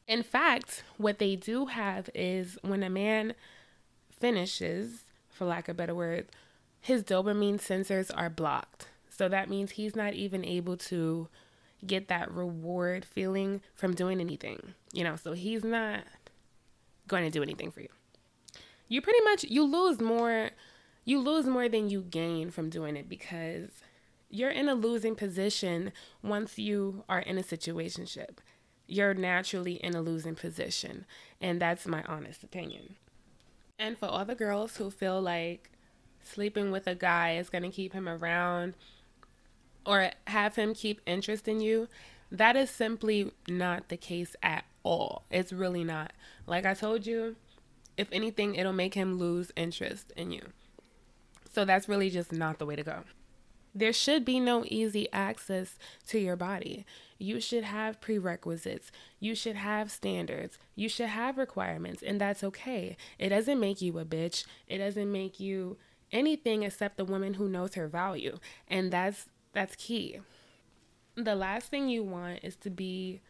in 0.08 0.22
fact, 0.22 0.84
what 0.98 1.18
they 1.18 1.36
do 1.36 1.66
have 1.66 2.08
is 2.14 2.58
when 2.62 2.82
a 2.82 2.90
man 2.90 3.34
finishes, 4.10 5.04
for 5.28 5.44
lack 5.44 5.68
of 5.68 5.76
better 5.76 5.94
word, 5.94 6.26
his 6.80 7.02
dopamine 7.02 7.60
sensors 7.60 8.10
are 8.16 8.30
blocked. 8.30 8.88
So 9.10 9.28
that 9.28 9.48
means 9.50 9.72
he's 9.72 9.96
not 9.96 10.14
even 10.14 10.44
able 10.44 10.76
to 10.76 11.28
get 11.84 12.08
that 12.08 12.30
reward 12.30 13.04
feeling 13.04 13.60
from 13.74 13.94
doing 13.94 14.20
anything. 14.20 14.74
You 14.92 15.04
know, 15.04 15.16
so 15.16 15.32
he's 15.32 15.64
not 15.64 16.04
going 17.08 17.24
to 17.24 17.30
do 17.30 17.42
anything 17.42 17.70
for 17.70 17.80
you. 17.80 17.88
You 18.88 19.02
pretty 19.02 19.22
much 19.24 19.44
you 19.44 19.64
lose 19.64 20.00
more 20.00 20.50
you 21.04 21.20
lose 21.20 21.46
more 21.46 21.68
than 21.68 21.88
you 21.88 22.02
gain 22.02 22.50
from 22.50 22.68
doing 22.68 22.96
it 22.96 23.08
because 23.08 23.70
you're 24.28 24.50
in 24.50 24.68
a 24.68 24.74
losing 24.74 25.14
position 25.14 25.92
once 26.22 26.58
you 26.58 27.04
are 27.08 27.20
in 27.20 27.38
a 27.38 27.42
situationship 27.42 28.38
you're 28.86 29.14
naturally 29.14 29.74
in 29.74 29.94
a 29.94 30.00
losing 30.00 30.34
position. 30.34 31.04
And 31.40 31.60
that's 31.60 31.86
my 31.86 32.02
honest 32.04 32.42
opinion. 32.42 32.96
And 33.78 33.98
for 33.98 34.06
all 34.06 34.24
the 34.24 34.34
girls 34.34 34.76
who 34.76 34.90
feel 34.90 35.20
like 35.20 35.70
sleeping 36.22 36.70
with 36.70 36.86
a 36.86 36.94
guy 36.94 37.36
is 37.36 37.50
going 37.50 37.62
to 37.62 37.70
keep 37.70 37.92
him 37.92 38.08
around, 38.08 38.74
or 39.84 40.10
have 40.26 40.56
him 40.56 40.74
keep 40.74 41.00
interest 41.06 41.46
in 41.46 41.60
you, 41.60 41.88
that 42.30 42.56
is 42.56 42.70
simply 42.70 43.30
not 43.48 43.88
the 43.88 43.96
case 43.96 44.34
at 44.42 44.64
all. 44.82 45.22
It's 45.30 45.52
really 45.52 45.84
not. 45.84 46.12
Like 46.46 46.66
I 46.66 46.74
told 46.74 47.06
you, 47.06 47.36
if 47.96 48.08
anything, 48.10 48.56
it'll 48.56 48.72
make 48.72 48.94
him 48.94 49.18
lose 49.18 49.52
interest 49.56 50.12
in 50.16 50.32
you. 50.32 50.42
So 51.52 51.64
that's 51.64 51.88
really 51.88 52.10
just 52.10 52.32
not 52.32 52.58
the 52.58 52.66
way 52.66 52.76
to 52.76 52.82
go. 52.82 53.04
There 53.74 53.92
should 53.92 54.24
be 54.24 54.40
no 54.40 54.64
easy 54.66 55.10
access 55.12 55.78
to 56.08 56.18
your 56.18 56.36
body. 56.36 56.84
You 57.18 57.40
should 57.40 57.64
have 57.64 58.00
prerequisites. 58.00 58.90
You 59.20 59.34
should 59.34 59.56
have 59.56 59.90
standards. 59.90 60.58
You 60.74 60.88
should 60.88 61.08
have 61.08 61.38
requirements, 61.38 62.02
and 62.02 62.20
that's 62.20 62.44
okay. 62.44 62.96
It 63.18 63.30
doesn't 63.30 63.60
make 63.60 63.80
you 63.80 63.98
a 63.98 64.04
bitch. 64.04 64.44
It 64.68 64.78
doesn't 64.78 65.10
make 65.10 65.40
you 65.40 65.78
anything 66.12 66.62
except 66.62 66.96
the 66.96 67.04
woman 67.04 67.34
who 67.34 67.48
knows 67.48 67.74
her 67.74 67.88
value. 67.88 68.38
And 68.68 68.90
that's 68.90 69.26
that's 69.52 69.76
key. 69.76 70.20
The 71.14 71.34
last 71.34 71.70
thing 71.70 71.88
you 71.88 72.02
want 72.02 72.40
is 72.42 72.56
to 72.56 72.70
be 72.70 73.22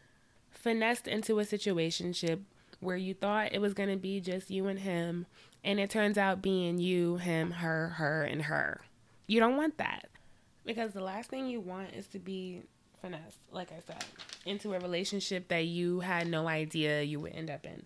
finessed 0.51 1.07
into 1.07 1.39
a 1.39 1.45
situationship 1.45 2.41
where 2.81 2.97
you 2.97 3.15
thought 3.15 3.55
it 3.55 3.61
was 3.61 3.75
going 3.75 3.89
to 3.89 3.97
be 3.97 4.21
just 4.21 4.51
you 4.51 4.67
and 4.67 4.81
him 4.81 5.27
and 5.67 5.81
it 5.81 5.91
turns 5.91 6.17
out 6.17 6.43
being 6.43 6.79
you, 6.79 7.17
him, 7.17 7.51
her, 7.51 7.89
her 7.91 8.23
and 8.23 8.43
her. 8.43 8.83
You 9.27 9.41
don't 9.41 9.57
want 9.57 9.79
that. 9.79 10.09
Because 10.65 10.93
the 10.93 11.03
last 11.03 11.29
thing 11.29 11.47
you 11.47 11.61
want 11.61 11.93
is 11.93 12.07
to 12.09 12.19
be 12.19 12.63
finesse, 13.01 13.39
like 13.51 13.73
I 13.73 13.81
said, 13.87 14.05
into 14.45 14.75
a 14.75 14.81
relationship 14.81 15.49
that 15.49 15.67
you 15.67 16.01
had 16.01 16.27
no 16.27 16.49
idea 16.49 17.03
you 17.03 17.21
would 17.21 17.35
end 17.35 17.51
up 17.51 17.67
in. 17.67 17.83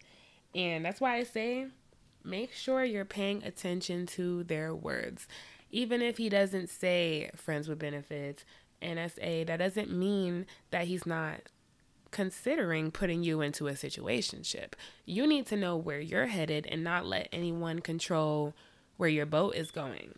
And 0.55 0.85
that's 0.85 1.01
why 1.01 1.17
I 1.17 1.25
say 1.25 1.67
make 2.25 2.53
sure 2.53 2.85
you're 2.85 3.05
paying 3.05 3.43
attention 3.45 4.07
to 4.07 4.45
their 4.45 4.75
words. 4.75 5.27
Even 5.71 6.03
if 6.03 6.19
he 6.19 6.29
doesn't 6.29 6.69
say 6.69 7.31
friends 7.35 7.69
with 7.69 7.79
benefits, 7.79 8.45
NSA, 8.83 9.47
that 9.47 9.59
doesn't 9.59 9.93
mean 9.93 10.47
that 10.71 10.87
he's 10.87 11.07
not 11.07 11.41
considering 12.11 12.91
putting 12.91 13.23
you 13.23 13.41
into 13.41 13.69
a 13.69 13.73
situationship. 13.73 14.73
You 15.05 15.27
need 15.27 15.47
to 15.47 15.57
know 15.57 15.77
where 15.77 16.01
you're 16.01 16.27
headed 16.27 16.67
and 16.67 16.83
not 16.83 17.07
let 17.07 17.29
anyone 17.33 17.81
control 17.81 18.55
where 18.97 19.09
your 19.09 19.27
boat 19.27 19.55
is 19.55 19.71
going. 19.71 20.15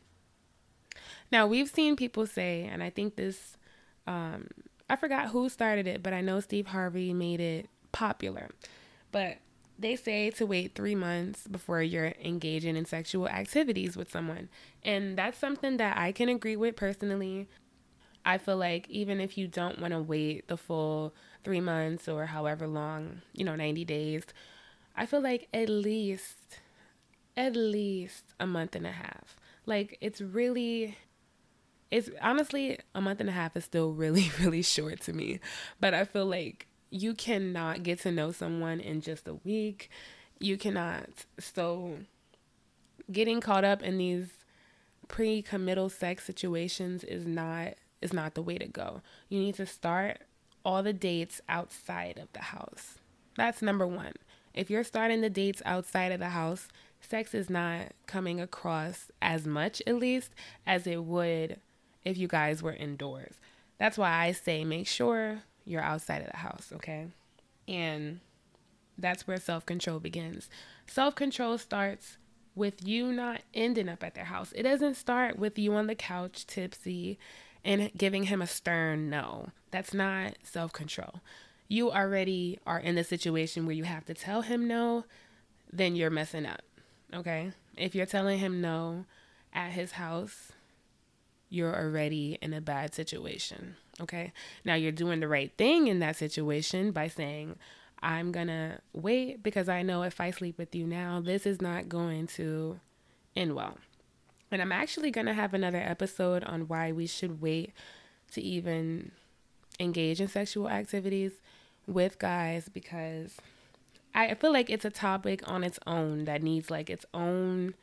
Now, 1.30 1.46
we've 1.46 1.68
seen 1.68 1.96
people 1.96 2.26
say, 2.26 2.68
and 2.70 2.82
I 2.82 2.90
think 2.90 3.16
this 3.16 3.56
um, 4.06 4.49
I 4.92 4.96
forgot 4.96 5.28
who 5.28 5.49
started 5.49 5.87
it, 5.87 6.02
but 6.02 6.12
I 6.12 6.20
know 6.20 6.40
Steve 6.40 6.66
Harvey 6.66 7.14
made 7.14 7.40
it 7.40 7.70
popular. 7.92 8.50
But 9.11 9.38
they 9.78 9.96
say 9.96 10.28
to 10.32 10.44
wait 10.44 10.75
three 10.75 10.94
months 10.94 11.46
before 11.46 11.80
you're 11.80 12.12
engaging 12.22 12.76
in 12.76 12.84
sexual 12.84 13.26
activities 13.26 13.96
with 13.96 14.11
someone. 14.11 14.50
And 14.84 15.16
that's 15.16 15.38
something 15.38 15.78
that 15.78 15.96
I 15.96 16.12
can 16.12 16.28
agree 16.28 16.56
with 16.56 16.76
personally. 16.76 17.49
I 18.26 18.37
feel 18.37 18.58
like 18.58 18.87
even 18.90 19.18
if 19.18 19.38
you 19.38 19.49
don't 19.49 19.80
want 19.80 19.94
to 19.94 20.02
wait 20.02 20.49
the 20.49 20.58
full 20.58 21.14
three 21.42 21.62
months 21.62 22.06
or 22.06 22.26
however 22.26 22.66
long, 22.66 23.22
you 23.32 23.46
know, 23.46 23.56
90 23.56 23.87
days, 23.87 24.25
I 24.94 25.06
feel 25.06 25.22
like 25.22 25.49
at 25.54 25.70
least, 25.70 26.58
at 27.34 27.56
least 27.56 28.34
a 28.38 28.46
month 28.46 28.76
and 28.76 28.87
a 28.87 28.92
half. 28.92 29.38
Like 29.64 29.96
it's 30.02 30.20
really 30.20 30.99
it's 31.92 32.08
honestly 32.22 32.78
a 32.94 33.00
month 33.00 33.20
and 33.20 33.28
a 33.28 33.32
half 33.32 33.56
is 33.56 33.64
still 33.64 33.92
really 33.92 34.32
really 34.40 34.62
short 34.62 35.00
to 35.02 35.12
me. 35.12 35.38
But 35.78 35.94
i 35.94 36.04
feel 36.04 36.26
like 36.26 36.66
you 36.90 37.14
cannot 37.14 37.82
get 37.82 38.00
to 38.00 38.11
know 38.11 38.32
someone 38.32 38.80
in 38.80 39.00
just 39.00 39.28
a 39.28 39.34
week. 39.34 39.90
You 40.40 40.58
cannot. 40.58 41.08
So 41.38 41.99
getting 43.11 43.40
caught 43.40 43.64
up 43.64 43.82
in 43.82 43.99
these 43.99 44.28
pre-committal 45.08 45.88
sex 45.90 46.25
situations 46.25 47.04
is 47.04 47.26
not 47.26 47.75
is 48.00 48.12
not 48.12 48.34
the 48.34 48.42
way 48.42 48.58
to 48.58 48.66
go. 48.66 49.02
You 49.28 49.38
need 49.38 49.54
to 49.56 49.66
start 49.66 50.18
all 50.64 50.82
the 50.82 50.92
dates 50.92 51.40
outside 51.49 52.18
of 52.18 52.32
the 52.32 52.40
house. 52.40 52.99
That's 53.37 53.62
number 53.62 53.87
1 53.87 54.12
if 54.54 54.68
you're 54.70 54.84
starting 54.84 55.20
the 55.20 55.30
dates 55.30 55.62
outside 55.64 56.12
of 56.12 56.20
the 56.20 56.30
house 56.30 56.68
sex 57.00 57.34
is 57.34 57.49
not 57.49 57.92
coming 58.06 58.40
across 58.40 59.11
as 59.20 59.46
much 59.46 59.82
at 59.87 59.96
least 59.96 60.30
as 60.66 60.87
it 60.87 61.04
would 61.04 61.58
if 62.04 62.16
you 62.18 62.28
guys 62.28 62.62
were 62.62 62.73
indoors. 62.73 63.35
That's 63.78 63.99
why 63.99 64.11
I 64.11 64.32
say 64.32 64.64
make 64.64 64.87
sure 64.87 65.42
you're 65.64 65.82
outside 65.82 66.23
of 66.23 66.30
the 66.30 66.37
house, 66.37 66.73
okay? 66.75 67.09
And 67.68 68.21
that's 68.99 69.26
where 69.26 69.38
self 69.38 69.66
control 69.66 70.00
begins. 70.00 70.49
Self 70.87 71.14
control 71.14 71.59
starts 71.59 72.16
with 72.54 72.87
you 72.87 73.12
not 73.12 73.40
ending 73.54 73.88
up 73.88 74.04
at 74.04 74.14
their 74.14 74.25
house. 74.25 74.52
It 74.54 74.64
doesn't 74.64 74.94
start 74.94 75.38
with 75.38 75.59
you 75.59 75.75
on 75.75 75.87
the 75.87 75.94
couch 75.94 76.47
tipsy 76.47 77.18
and 77.64 77.90
giving 77.97 78.25
him 78.25 78.42
a 78.42 78.47
stern 78.47 79.09
no. 79.09 79.49
That's 79.71 79.94
not 79.94 80.35
self 80.42 80.73
control. 80.73 81.21
You 81.68 81.90
already 81.90 82.59
are 82.66 82.78
in 82.78 82.97
the 82.97 83.04
situation 83.04 83.64
where 83.64 83.75
you 83.75 83.85
have 83.85 84.04
to 84.06 84.14
tell 84.14 84.42
him 84.42 84.68
no, 84.68 85.04
then 85.73 85.97
you're 85.97 86.11
messing 86.11 86.44
up. 86.44 86.62
Okay? 87.14 87.52
If 87.76 87.94
you're 87.94 88.06
telling 88.06 88.38
him 88.38 88.61
no 88.61 89.06
at 89.54 89.71
his 89.71 89.92
house, 89.92 90.52
you're 91.52 91.76
already 91.76 92.38
in 92.40 92.54
a 92.54 92.61
bad 92.62 92.94
situation. 92.94 93.76
Okay. 94.00 94.32
Now 94.64 94.75
you're 94.75 94.90
doing 94.90 95.21
the 95.21 95.28
right 95.28 95.52
thing 95.59 95.87
in 95.87 95.99
that 95.99 96.16
situation 96.16 96.92
by 96.92 97.09
saying, 97.09 97.56
I'm 98.02 98.32
going 98.32 98.47
to 98.47 98.78
wait 98.94 99.42
because 99.42 99.68
I 99.68 99.82
know 99.82 100.02
if 100.02 100.18
I 100.18 100.30
sleep 100.30 100.56
with 100.56 100.75
you 100.75 100.87
now, 100.87 101.21
this 101.21 101.47
is 101.47 101.61
not 101.61 101.90
going 101.90 102.26
to 102.28 102.80
end 103.37 103.54
well. 103.54 103.76
And 104.50 104.62
I'm 104.62 104.73
actually 104.73 105.11
going 105.11 105.26
to 105.26 105.35
have 105.35 105.52
another 105.52 105.78
episode 105.78 106.42
on 106.44 106.68
why 106.68 106.90
we 106.90 107.06
should 107.06 107.42
wait 107.42 107.73
to 108.32 108.40
even 108.40 109.12
engage 109.78 110.21
in 110.21 110.28
sexual 110.28 110.71
activities 110.71 111.32
with 111.87 112.18
guys 112.18 112.71
because 112.73 113.37
I 114.14 114.32
feel 114.35 114.52
like 114.52 114.71
it's 114.71 114.85
a 114.85 114.90
topic 114.90 115.47
on 115.47 115.64
its 115.64 115.78
own 115.87 116.25
that 116.25 116.42
needs 116.42 116.71
like 116.71 116.88
its 116.88 117.04
own 117.12 117.75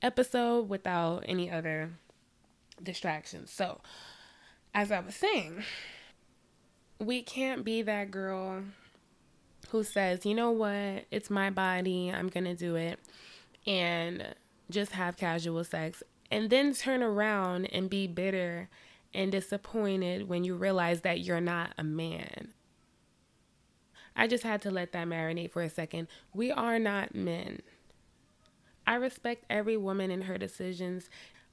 episode 0.00 0.68
without 0.68 1.24
any 1.26 1.50
other 1.50 1.90
distractions. 2.82 3.50
So, 3.50 3.80
as 4.74 4.92
I 4.92 5.00
was 5.00 5.14
saying, 5.14 5.64
we 6.98 7.22
can't 7.22 7.64
be 7.64 7.82
that 7.82 8.10
girl 8.10 8.62
who 9.70 9.84
says, 9.84 10.26
you 10.26 10.34
know 10.34 10.50
what, 10.50 11.06
it's 11.10 11.30
my 11.30 11.50
body, 11.50 12.10
I'm 12.12 12.28
gonna 12.28 12.54
do 12.54 12.76
it, 12.76 12.98
and 13.66 14.34
just 14.70 14.92
have 14.92 15.16
casual 15.16 15.64
sex, 15.64 16.02
and 16.30 16.50
then 16.50 16.74
turn 16.74 17.02
around 17.02 17.66
and 17.66 17.88
be 17.90 18.06
bitter 18.06 18.68
and 19.12 19.32
disappointed 19.32 20.28
when 20.28 20.44
you 20.44 20.54
realize 20.54 21.00
that 21.02 21.20
you're 21.20 21.40
not 21.40 21.72
a 21.78 21.84
man. 21.84 22.48
I 24.16 24.26
just 24.26 24.44
had 24.44 24.60
to 24.62 24.70
let 24.70 24.92
that 24.92 25.06
marinate 25.06 25.50
for 25.50 25.62
a 25.62 25.70
second. 25.70 26.08
We 26.34 26.50
are 26.50 26.78
not 26.78 27.14
men. 27.14 27.62
I 28.86 28.94
respect 28.96 29.44
every 29.48 29.76
woman 29.76 30.10
in 30.10 30.22
her 30.22 30.36
decisions 30.36 31.08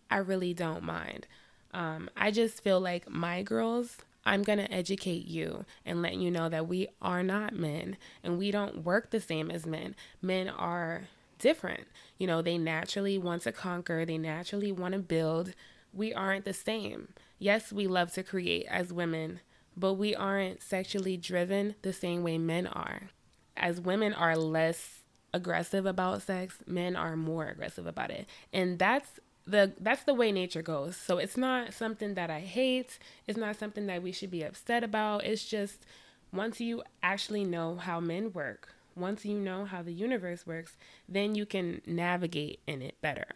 I 0.10 0.18
really 0.18 0.54
don't 0.54 0.84
mind. 0.84 1.28
Um, 1.74 2.10
I 2.16 2.32
just 2.32 2.64
feel 2.64 2.80
like 2.80 3.10
my 3.10 3.44
girls, 3.44 3.98
I'm 4.26 4.44
going 4.44 4.60
to 4.60 4.72
educate 4.72 5.26
you 5.26 5.66
and 5.86 6.02
let 6.02 6.16
you 6.16 6.32
know 6.32 6.50
that 6.50 6.68
we 6.68 6.88
are 7.02 7.24
not 7.24 7.54
men 7.54 7.98
and 8.24 8.38
we 8.38 8.52
don't 8.52 8.84
work 8.84 9.12
the 9.12 9.22
same 9.22 9.52
as 9.52 9.66
men. 9.66 9.96
Men 10.22 10.50
are 10.50 11.04
different. 11.40 11.88
You 12.18 12.28
know, 12.28 12.42
they 12.42 12.58
naturally 12.58 13.18
want 13.18 13.44
to 13.44 13.52
conquer, 13.52 14.06
they 14.06 14.18
naturally 14.18 14.72
want 14.72 14.94
to 14.94 15.00
build. 15.00 15.54
We 15.94 16.14
aren't 16.14 16.46
the 16.46 16.54
same. 16.54 17.10
Yes, 17.40 17.72
we 17.72 17.88
love 17.88 18.12
to 18.14 18.24
create 18.24 18.66
as 18.70 18.92
women, 18.92 19.40
but 19.76 19.94
we 19.94 20.16
aren't 20.16 20.62
sexually 20.62 21.18
driven 21.18 21.76
the 21.82 21.94
same 21.94 22.24
way 22.24 22.38
men 22.38 22.68
are. 22.68 23.10
As 23.56 23.80
women 23.80 24.14
are 24.14 24.36
less 24.36 25.00
aggressive 25.34 25.86
about 25.86 26.22
sex, 26.22 26.58
men 26.66 26.96
are 26.96 27.16
more 27.16 27.48
aggressive 27.48 27.86
about 27.88 28.12
it. 28.12 28.28
And 28.52 28.80
that's 28.80 29.20
the 29.48 29.74
that's 29.80 30.04
the 30.04 30.14
way 30.14 30.32
nature 30.32 30.62
goes. 30.62 30.98
So 30.98 31.18
it's 31.18 31.38
not 31.38 31.74
something 31.74 32.14
that 32.16 32.30
I 32.30 32.42
hate. 32.42 33.00
It's 33.26 33.38
not 33.38 33.56
something 33.56 33.88
that 33.88 34.04
we 34.04 34.12
should 34.12 34.30
be 34.30 34.44
upset 34.44 34.84
about. 34.84 35.24
It's 35.24 35.46
just 35.46 35.86
once 36.34 36.60
you 36.60 36.84
actually 37.02 37.46
know 37.46 37.76
how 37.76 38.00
men 38.00 38.34
work, 38.34 38.70
once 38.96 39.26
you 39.26 39.40
know 39.40 39.66
how 39.66 39.82
the 39.82 39.94
universe 39.94 40.46
works, 40.46 40.76
then 41.08 41.34
you 41.34 41.46
can 41.46 41.82
navigate 41.86 42.60
in 42.68 42.82
it 42.82 43.00
better. 43.02 43.28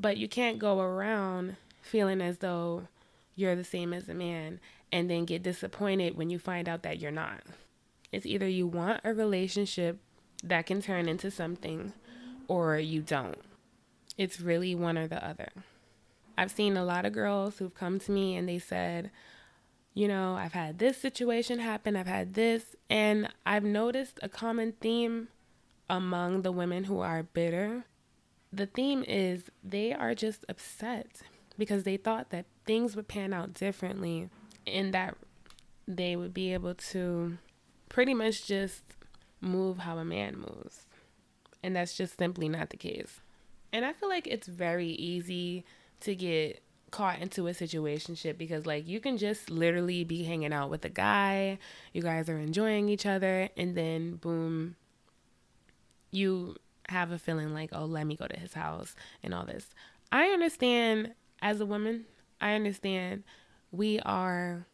But 0.00 0.16
you 0.16 0.28
can't 0.28 0.58
go 0.58 0.80
around 0.80 1.56
feeling 1.80 2.20
as 2.20 2.38
though 2.38 2.88
you're 3.36 3.54
the 3.54 3.64
same 3.64 3.92
as 3.92 4.08
a 4.08 4.14
man 4.14 4.58
and 4.90 5.08
then 5.08 5.24
get 5.24 5.42
disappointed 5.42 6.16
when 6.16 6.30
you 6.30 6.38
find 6.38 6.68
out 6.68 6.82
that 6.82 6.98
you're 6.98 7.10
not. 7.10 7.42
It's 8.10 8.26
either 8.26 8.48
you 8.48 8.66
want 8.66 9.00
a 9.04 9.14
relationship 9.14 9.98
that 10.42 10.66
can 10.66 10.82
turn 10.82 11.08
into 11.08 11.30
something 11.30 11.92
or 12.48 12.78
you 12.78 13.00
don't. 13.02 13.38
It's 14.16 14.40
really 14.40 14.74
one 14.74 14.96
or 14.96 15.08
the 15.08 15.24
other. 15.24 15.50
I've 16.36 16.50
seen 16.50 16.76
a 16.76 16.84
lot 16.84 17.04
of 17.04 17.12
girls 17.12 17.58
who've 17.58 17.74
come 17.74 17.98
to 18.00 18.12
me 18.12 18.36
and 18.36 18.48
they 18.48 18.58
said, 18.58 19.10
you 19.94 20.08
know, 20.08 20.34
I've 20.34 20.52
had 20.52 20.78
this 20.78 20.96
situation 20.96 21.60
happen, 21.60 21.94
I've 21.94 22.08
had 22.08 22.34
this, 22.34 22.74
and 22.90 23.28
I've 23.46 23.62
noticed 23.62 24.18
a 24.22 24.28
common 24.28 24.72
theme 24.80 25.28
among 25.88 26.42
the 26.42 26.50
women 26.52 26.84
who 26.84 27.00
are 27.00 27.22
bitter. 27.22 27.84
The 28.52 28.66
theme 28.66 29.04
is 29.06 29.44
they 29.62 29.92
are 29.92 30.14
just 30.14 30.44
upset 30.48 31.22
because 31.56 31.84
they 31.84 31.96
thought 31.96 32.30
that 32.30 32.46
things 32.66 32.96
would 32.96 33.08
pan 33.08 33.32
out 33.32 33.54
differently 33.54 34.28
and 34.66 34.92
that 34.94 35.16
they 35.86 36.16
would 36.16 36.34
be 36.34 36.52
able 36.52 36.74
to 36.74 37.38
pretty 37.88 38.14
much 38.14 38.46
just 38.46 38.82
move 39.40 39.78
how 39.78 39.98
a 39.98 40.04
man 40.04 40.36
moves. 40.36 40.86
And 41.62 41.76
that's 41.76 41.96
just 41.96 42.18
simply 42.18 42.48
not 42.48 42.70
the 42.70 42.76
case. 42.76 43.20
And 43.74 43.84
I 43.84 43.92
feel 43.92 44.08
like 44.08 44.28
it's 44.28 44.46
very 44.46 44.86
easy 44.86 45.64
to 46.02 46.14
get 46.14 46.62
caught 46.92 47.18
into 47.18 47.48
a 47.48 47.50
situationship 47.50 48.38
because 48.38 48.66
like 48.66 48.86
you 48.86 49.00
can 49.00 49.18
just 49.18 49.50
literally 49.50 50.04
be 50.04 50.22
hanging 50.22 50.52
out 50.52 50.70
with 50.70 50.84
a 50.84 50.88
guy, 50.88 51.58
you 51.92 52.00
guys 52.00 52.28
are 52.28 52.38
enjoying 52.38 52.88
each 52.88 53.04
other, 53.04 53.48
and 53.56 53.76
then 53.76 54.14
boom, 54.14 54.76
you 56.12 56.54
have 56.88 57.10
a 57.10 57.18
feeling 57.18 57.52
like, 57.52 57.70
oh, 57.72 57.84
let 57.84 58.06
me 58.06 58.14
go 58.14 58.28
to 58.28 58.38
his 58.38 58.54
house 58.54 58.94
and 59.24 59.34
all 59.34 59.44
this. 59.44 59.66
I 60.12 60.26
understand 60.28 61.14
as 61.42 61.60
a 61.60 61.66
woman, 61.66 62.04
I 62.40 62.54
understand 62.54 63.24
we 63.72 63.98
are 63.98 64.68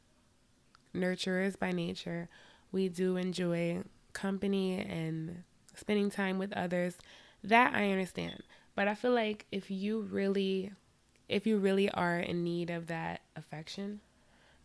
nurturers 0.94 1.58
by 1.58 1.72
nature. 1.72 2.28
We 2.70 2.90
do 2.90 3.16
enjoy 3.16 3.82
company 4.12 4.78
and 4.78 5.44
spending 5.74 6.10
time 6.10 6.38
with 6.38 6.52
others. 6.52 6.98
That 7.42 7.74
I 7.74 7.90
understand. 7.90 8.42
But 8.80 8.88
I 8.88 8.94
feel 8.94 9.12
like 9.12 9.44
if 9.52 9.70
you 9.70 10.00
really 10.10 10.72
if 11.28 11.46
you 11.46 11.58
really 11.58 11.90
are 11.90 12.18
in 12.18 12.42
need 12.42 12.70
of 12.70 12.86
that 12.86 13.20
affection, 13.36 14.00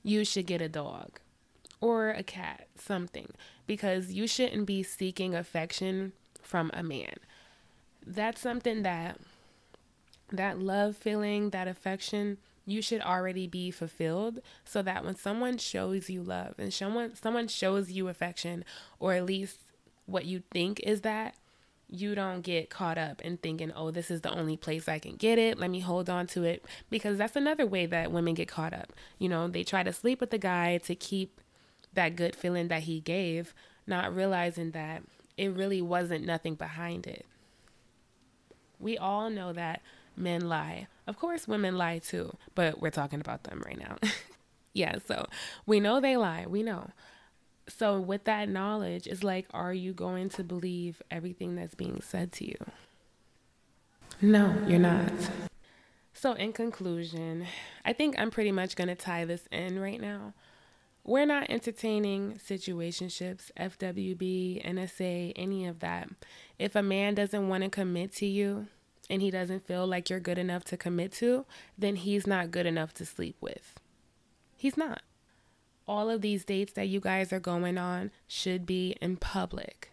you 0.04 0.24
should 0.24 0.46
get 0.46 0.62
a 0.62 0.70
dog 0.70 1.20
or 1.82 2.12
a 2.12 2.24
cat, 2.24 2.70
something, 2.78 3.32
because 3.68 4.14
you 4.14 4.26
shouldn't 4.26 4.68
be 4.68 4.84
seeking 4.84 5.36
affection 5.36 6.14
from 6.42 6.72
a 6.74 6.82
man. 6.82 7.16
That's 8.08 8.40
something 8.40 8.84
that 8.84 9.20
that 10.32 10.60
love 10.60 10.96
feeling, 10.96 11.50
that 11.50 11.68
affection, 11.68 12.38
you 12.66 12.82
should 12.82 13.02
already 13.02 13.48
be 13.48 13.70
fulfilled 13.70 14.40
so 14.64 14.82
that 14.82 15.04
when 15.04 15.18
someone 15.18 15.58
shows 15.58 16.10
you 16.10 16.24
love 16.24 16.56
and 16.58 16.74
someone 16.74 17.16
someone 17.16 17.50
shows 17.50 17.92
you 17.92 18.08
affection 18.08 18.64
or 18.98 19.12
at 19.12 19.26
least 19.26 19.60
what 20.06 20.24
you 20.24 20.42
think 20.54 20.80
is 20.86 21.02
that 21.02 21.36
you 21.90 22.16
don't 22.16 22.42
get 22.42 22.70
caught 22.70 22.98
up 22.98 23.22
in 23.22 23.38
thinking, 23.38 23.72
oh, 23.76 23.92
this 23.92 24.10
is 24.10 24.22
the 24.22 24.32
only 24.32 24.58
place 24.58 24.88
I 24.88 25.00
can 25.00 25.16
get 25.16 25.38
it. 25.38 25.60
Let 25.60 25.70
me 25.70 25.80
hold 25.80 26.10
on 26.10 26.28
to 26.28 26.44
it. 26.44 26.66
Because 26.90 27.18
that's 27.18 27.36
another 27.36 27.66
way 27.66 27.86
that 27.86 28.12
women 28.12 28.34
get 28.34 28.48
caught 28.48 28.74
up. 28.74 28.92
You 29.20 29.30
know, 29.30 29.48
they 29.48 29.64
try 29.64 29.84
to 29.84 29.94
sleep 29.94 30.20
with 30.20 30.32
the 30.32 30.38
guy 30.38 30.78
to 30.80 30.96
keep 30.96 31.42
that 31.94 32.16
good 32.16 32.36
feeling 32.36 32.68
that 32.70 32.84
he 32.84 33.00
gave, 33.00 33.54
not 33.88 34.16
realizing 34.16 34.72
that 34.72 35.04
it 35.38 35.52
really 35.54 35.82
wasn't 35.82 36.26
nothing 36.26 36.56
behind 36.56 37.08
it. 37.08 37.26
We 38.80 38.98
all 38.98 39.30
know 39.30 39.54
that 39.54 39.82
men 40.18 40.50
lie. 40.50 40.88
Of 41.08 41.18
course, 41.18 41.48
women 41.48 41.78
lie 41.78 42.00
too, 42.00 42.36
but 42.56 42.82
we're 42.82 42.90
talking 42.90 43.22
about 43.22 43.44
them 43.44 43.62
right 43.66 43.78
now. 43.78 43.98
yeah, 44.74 44.98
so 45.08 45.28
we 45.66 45.80
know 45.80 46.00
they 46.00 46.18
lie. 46.18 46.46
We 46.48 46.64
know 46.64 46.90
so 47.68 48.00
with 48.00 48.24
that 48.26 48.50
knowledge 48.50 49.08
it's 49.08 49.24
like 49.24 49.48
are 49.54 49.74
you 49.74 49.94
going 49.94 50.30
to 50.30 50.44
believe 50.44 51.02
everything 51.10 51.56
that's 51.56 51.76
being 51.76 52.02
said 52.02 52.32
to 52.34 52.46
you? 52.46 52.58
No 54.22 54.56
you're 54.68 54.80
not. 54.80 55.12
So 56.14 56.34
in 56.34 56.54
conclusion 56.54 57.46
i 57.84 57.94
think 57.94 58.16
i'm 58.18 58.32
pretty 58.32 58.52
much 58.52 58.76
going 58.76 58.88
to 58.88 58.96
tie 58.96 59.26
this 59.26 59.48
in 59.52 59.80
right 59.80 60.02
now. 60.02 60.34
We're 61.04 61.28
not 61.28 61.52
entertaining 61.52 62.40
situationships 62.44 63.52
fwb 63.60 64.66
nsa 64.66 65.34
any 65.36 65.66
of 65.66 65.80
that. 65.80 66.10
If 66.58 66.76
a 66.76 66.82
man 66.82 67.16
doesn't 67.16 67.48
want 67.48 67.64
to 67.64 67.70
commit 67.70 68.14
to 68.16 68.26
you 68.26 68.68
and 69.10 69.22
he 69.22 69.30
doesn't 69.30 69.68
feel 69.68 69.86
like 69.86 70.10
you're 70.10 70.20
good 70.20 70.40
enough 70.40 70.64
to 70.66 70.78
commit 70.78 71.12
to 71.14 71.46
then 71.78 71.96
he's 71.96 72.26
not 72.26 72.52
good 72.52 72.66
enough 72.66 72.94
to 72.96 73.06
sleep 73.06 73.36
with. 73.42 73.80
He's 74.56 74.78
not 74.78 75.02
all 75.88 76.10
of 76.10 76.22
these 76.22 76.46
dates 76.46 76.74
that 76.74 76.88
you 76.88 77.00
guys 77.00 77.32
are 77.32 77.40
going 77.40 77.78
on 77.78 78.12
should 78.28 78.66
be 78.66 78.96
in 79.02 79.18
public. 79.18 79.92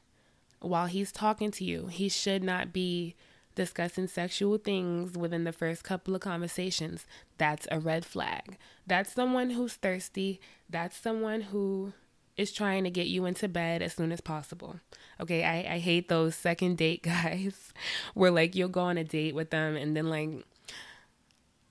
While 0.61 0.87
he's 0.87 1.13
talking 1.13 1.51
to 1.53 1.65
you, 1.65 1.87
he 1.87 2.09
should 2.09 2.43
not 2.43 2.73
be 2.73 3.15
discussing 3.55 4.07
sexual 4.07 4.59
things 4.59 5.17
within 5.17 5.45
the 5.45 5.53
first 5.53 5.85
couple 5.85 6.15
of 6.15 6.21
conversations. 6.21 7.07
That's 7.37 7.67
a 7.71 7.79
red 7.79 8.05
flag. 8.05 8.57
That's 8.87 9.13
someone 9.13 9.51
who's 9.51 9.75
thirsty. 9.75 10.41
That's 10.71 10.97
someone 10.97 11.43
who 11.43 11.93
is 12.37 12.53
trying 12.53 12.85
to 12.85 12.91
get 12.91 13.09
you 13.09 13.27
into 13.27 13.49
bed 13.49 13.83
as 13.83 13.95
soon 13.95 14.13
as 14.13 14.21
possible. 14.21 14.81
Okay, 15.21 15.45
I, 15.45 15.75
I 15.75 15.79
hate 15.79 16.09
those 16.09 16.35
second 16.35 16.79
date 16.79 17.03
guys 17.03 17.73
where 18.15 18.31
like 18.31 18.55
you'll 18.55 18.69
go 18.69 18.83
on 18.83 18.99
a 18.99 19.05
date 19.05 19.35
with 19.35 19.51
them 19.51 19.77
and 19.77 19.97
then 19.97 20.09
like 20.09 20.31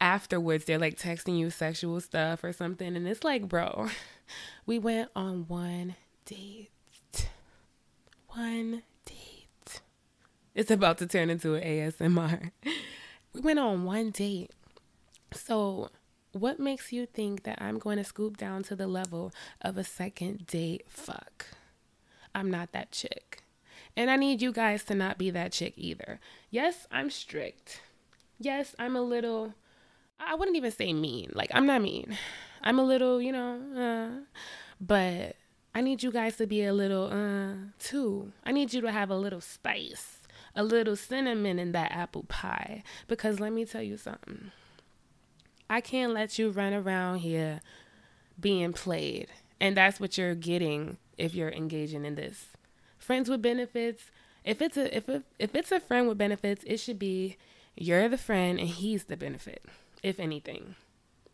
afterwards 0.01 0.65
they're 0.65 0.79
like 0.79 0.97
texting 0.97 1.37
you 1.37 1.49
sexual 1.49 2.01
stuff 2.01 2.43
or 2.43 2.51
something 2.51 2.95
and 2.95 3.07
it's 3.07 3.23
like 3.23 3.47
bro 3.47 3.87
we 4.65 4.79
went 4.79 5.09
on 5.15 5.45
one 5.47 5.95
date. 6.25 6.69
One 8.29 8.83
date. 9.05 9.81
It's 10.55 10.71
about 10.71 10.97
to 10.99 11.07
turn 11.07 11.29
into 11.29 11.55
an 11.55 11.63
asmr 11.63 12.51
we 13.33 13.41
went 13.41 13.59
on 13.59 13.85
one 13.85 14.11
date. 14.11 14.51
So 15.33 15.89
what 16.33 16.59
makes 16.59 16.91
you 16.91 17.05
think 17.05 17.43
that 17.43 17.61
i'm 17.61 17.77
going 17.77 17.97
to 17.97 18.03
scoop 18.03 18.37
down 18.37 18.63
to 18.63 18.75
the 18.75 18.87
level 18.87 19.31
of 19.61 19.77
a 19.77 19.83
second 19.83 20.47
date? 20.47 20.83
Fuck. 20.87 21.47
I'm 22.33 22.49
not 22.49 22.71
that 22.71 22.91
chick. 22.91 23.43
And 23.95 24.09
i 24.09 24.15
need 24.15 24.41
you 24.41 24.51
guys 24.51 24.83
to 24.85 24.95
not 24.95 25.17
be 25.17 25.29
that 25.31 25.51
chick 25.51 25.73
either. 25.77 26.19
Yes 26.49 26.87
i'm 26.91 27.09
strict. 27.09 27.81
Yes 28.39 28.75
i'm 28.79 28.95
a 28.95 29.01
little 29.01 29.53
I 30.25 30.35
wouldn't 30.35 30.57
even 30.57 30.71
say 30.71 30.93
mean. 30.93 31.31
Like 31.33 31.51
I'm 31.53 31.65
not 31.65 31.81
mean. 31.81 32.17
I'm 32.63 32.79
a 32.79 32.83
little, 32.83 33.21
you 33.21 33.31
know, 33.31 33.59
uh, 33.75 34.21
but 34.79 35.35
I 35.73 35.81
need 35.81 36.03
you 36.03 36.11
guys 36.11 36.37
to 36.37 36.47
be 36.47 36.63
a 36.63 36.73
little 36.73 37.05
uh 37.11 37.55
too. 37.79 38.31
I 38.45 38.51
need 38.51 38.73
you 38.73 38.81
to 38.81 38.91
have 38.91 39.09
a 39.09 39.15
little 39.15 39.41
spice, 39.41 40.19
a 40.55 40.63
little 40.63 40.95
cinnamon 40.95 41.59
in 41.59 41.71
that 41.71 41.91
apple 41.91 42.23
pie 42.23 42.83
because 43.07 43.39
let 43.39 43.53
me 43.53 43.65
tell 43.65 43.81
you 43.81 43.97
something. 43.97 44.51
I 45.69 45.81
can't 45.81 46.13
let 46.13 46.37
you 46.37 46.49
run 46.49 46.73
around 46.73 47.19
here 47.19 47.61
being 48.39 48.73
played. 48.73 49.27
And 49.59 49.77
that's 49.77 49.99
what 49.99 50.17
you're 50.17 50.35
getting 50.35 50.97
if 51.17 51.35
you're 51.35 51.51
engaging 51.51 52.03
in 52.03 52.15
this. 52.15 52.47
Friends 52.97 53.29
with 53.29 53.41
benefits. 53.41 54.03
If 54.43 54.61
it's 54.61 54.75
a 54.75 54.95
if 54.95 55.07
if 55.39 55.55
it's 55.55 55.71
a 55.71 55.79
friend 55.79 56.07
with 56.07 56.17
benefits, 56.17 56.63
it 56.65 56.79
should 56.79 56.99
be 56.99 57.37
you're 57.75 58.09
the 58.09 58.17
friend 58.17 58.59
and 58.59 58.67
he's 58.67 59.05
the 59.05 59.15
benefit 59.15 59.63
if 60.03 60.19
anything. 60.19 60.75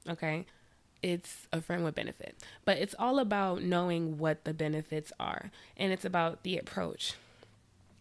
Okay? 0.07 0.45
It's 1.03 1.47
a 1.53 1.61
friend 1.61 1.83
with 1.83 1.95
benefit. 1.95 2.35
But 2.65 2.77
it's 2.77 2.95
all 2.97 3.19
about 3.19 3.61
knowing 3.61 4.17
what 4.17 4.43
the 4.43 4.53
benefits 4.53 5.11
are. 5.19 5.51
And 5.75 5.91
it's 5.91 6.05
about 6.05 6.43
the 6.43 6.57
approach. 6.57 7.13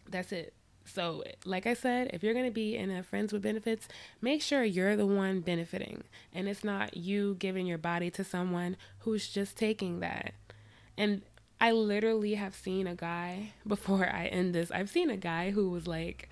That's 0.09 0.31
it. 0.31 0.53
So, 0.87 1.23
like 1.43 1.67
I 1.67 1.73
said, 1.73 2.11
if 2.13 2.23
you're 2.23 2.33
going 2.33 2.45
to 2.45 2.51
be 2.51 2.75
in 2.75 2.89
a 2.89 3.03
friends 3.03 3.33
with 3.33 3.41
benefits, 3.41 3.87
make 4.21 4.41
sure 4.41 4.63
you're 4.63 4.95
the 4.95 5.05
one 5.05 5.41
benefiting 5.41 6.03
and 6.33 6.47
it's 6.47 6.63
not 6.63 6.95
you 6.95 7.35
giving 7.39 7.67
your 7.67 7.77
body 7.77 8.09
to 8.11 8.23
someone 8.23 8.77
who's 8.99 9.27
just 9.27 9.57
taking 9.57 9.99
that. 9.99 10.33
And 10.97 11.23
I 11.59 11.71
literally 11.71 12.35
have 12.35 12.55
seen 12.55 12.87
a 12.87 12.95
guy 12.95 13.53
before 13.67 14.07
I 14.07 14.27
end 14.27 14.55
this, 14.55 14.71
I've 14.71 14.89
seen 14.89 15.09
a 15.09 15.17
guy 15.17 15.51
who 15.51 15.69
was 15.69 15.87
like, 15.87 16.29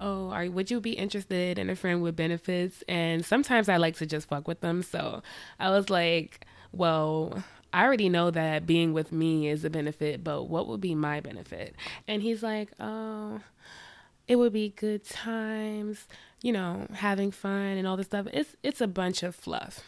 oh, 0.00 0.30
are 0.30 0.46
would 0.46 0.70
you 0.70 0.80
be 0.80 0.92
interested 0.92 1.58
in 1.58 1.70
a 1.70 1.76
friend 1.76 2.02
with 2.02 2.16
benefits? 2.16 2.82
And 2.88 3.24
sometimes 3.24 3.68
I 3.68 3.76
like 3.76 3.96
to 3.96 4.06
just 4.06 4.28
fuck 4.28 4.48
with 4.48 4.60
them. 4.60 4.82
So 4.82 5.22
I 5.58 5.70
was 5.70 5.90
like, 5.90 6.46
well, 6.72 7.42
I 7.72 7.84
already 7.84 8.08
know 8.08 8.30
that 8.30 8.66
being 8.66 8.92
with 8.92 9.12
me 9.12 9.48
is 9.48 9.64
a 9.64 9.70
benefit, 9.70 10.24
but 10.24 10.44
what 10.44 10.66
would 10.68 10.80
be 10.80 10.94
my 10.94 11.20
benefit? 11.20 11.74
And 12.06 12.22
he's 12.22 12.42
like, 12.42 12.70
oh, 12.80 13.40
it 14.26 14.36
would 14.36 14.52
be 14.52 14.70
good 14.70 15.04
times, 15.04 16.06
you 16.42 16.52
know, 16.52 16.86
having 16.94 17.30
fun 17.30 17.76
and 17.76 17.86
all 17.86 17.96
this 17.96 18.06
stuff. 18.06 18.26
It's 18.32 18.56
it's 18.62 18.80
a 18.80 18.86
bunch 18.88 19.22
of 19.22 19.34
fluff. 19.34 19.82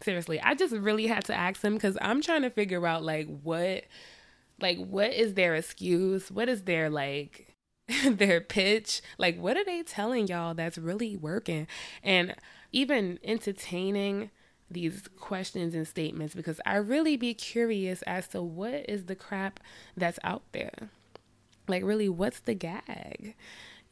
Seriously, 0.00 0.40
I 0.40 0.54
just 0.54 0.74
really 0.74 1.06
had 1.06 1.24
to 1.26 1.34
ask 1.34 1.62
him 1.62 1.74
because 1.74 1.96
I'm 2.00 2.20
trying 2.20 2.42
to 2.42 2.50
figure 2.50 2.86
out 2.86 3.02
like 3.02 3.26
what, 3.42 3.84
like 4.60 4.78
what 4.78 5.12
is 5.12 5.34
their 5.34 5.54
excuse? 5.54 6.30
What 6.30 6.48
is 6.48 6.64
their 6.64 6.90
like 6.90 7.53
their 8.08 8.40
pitch. 8.40 9.02
Like, 9.18 9.38
what 9.38 9.56
are 9.56 9.64
they 9.64 9.82
telling 9.82 10.26
y'all 10.26 10.54
that's 10.54 10.78
really 10.78 11.16
working? 11.16 11.66
And 12.02 12.34
even 12.72 13.18
entertaining 13.22 14.30
these 14.70 15.08
questions 15.18 15.74
and 15.74 15.86
statements 15.86 16.34
because 16.34 16.60
I 16.64 16.76
really 16.76 17.16
be 17.16 17.34
curious 17.34 18.02
as 18.02 18.26
to 18.28 18.42
what 18.42 18.88
is 18.88 19.04
the 19.04 19.14
crap 19.14 19.60
that's 19.96 20.18
out 20.24 20.42
there. 20.52 20.90
Like, 21.68 21.84
really, 21.84 22.08
what's 22.08 22.40
the 22.40 22.54
gag? 22.54 23.34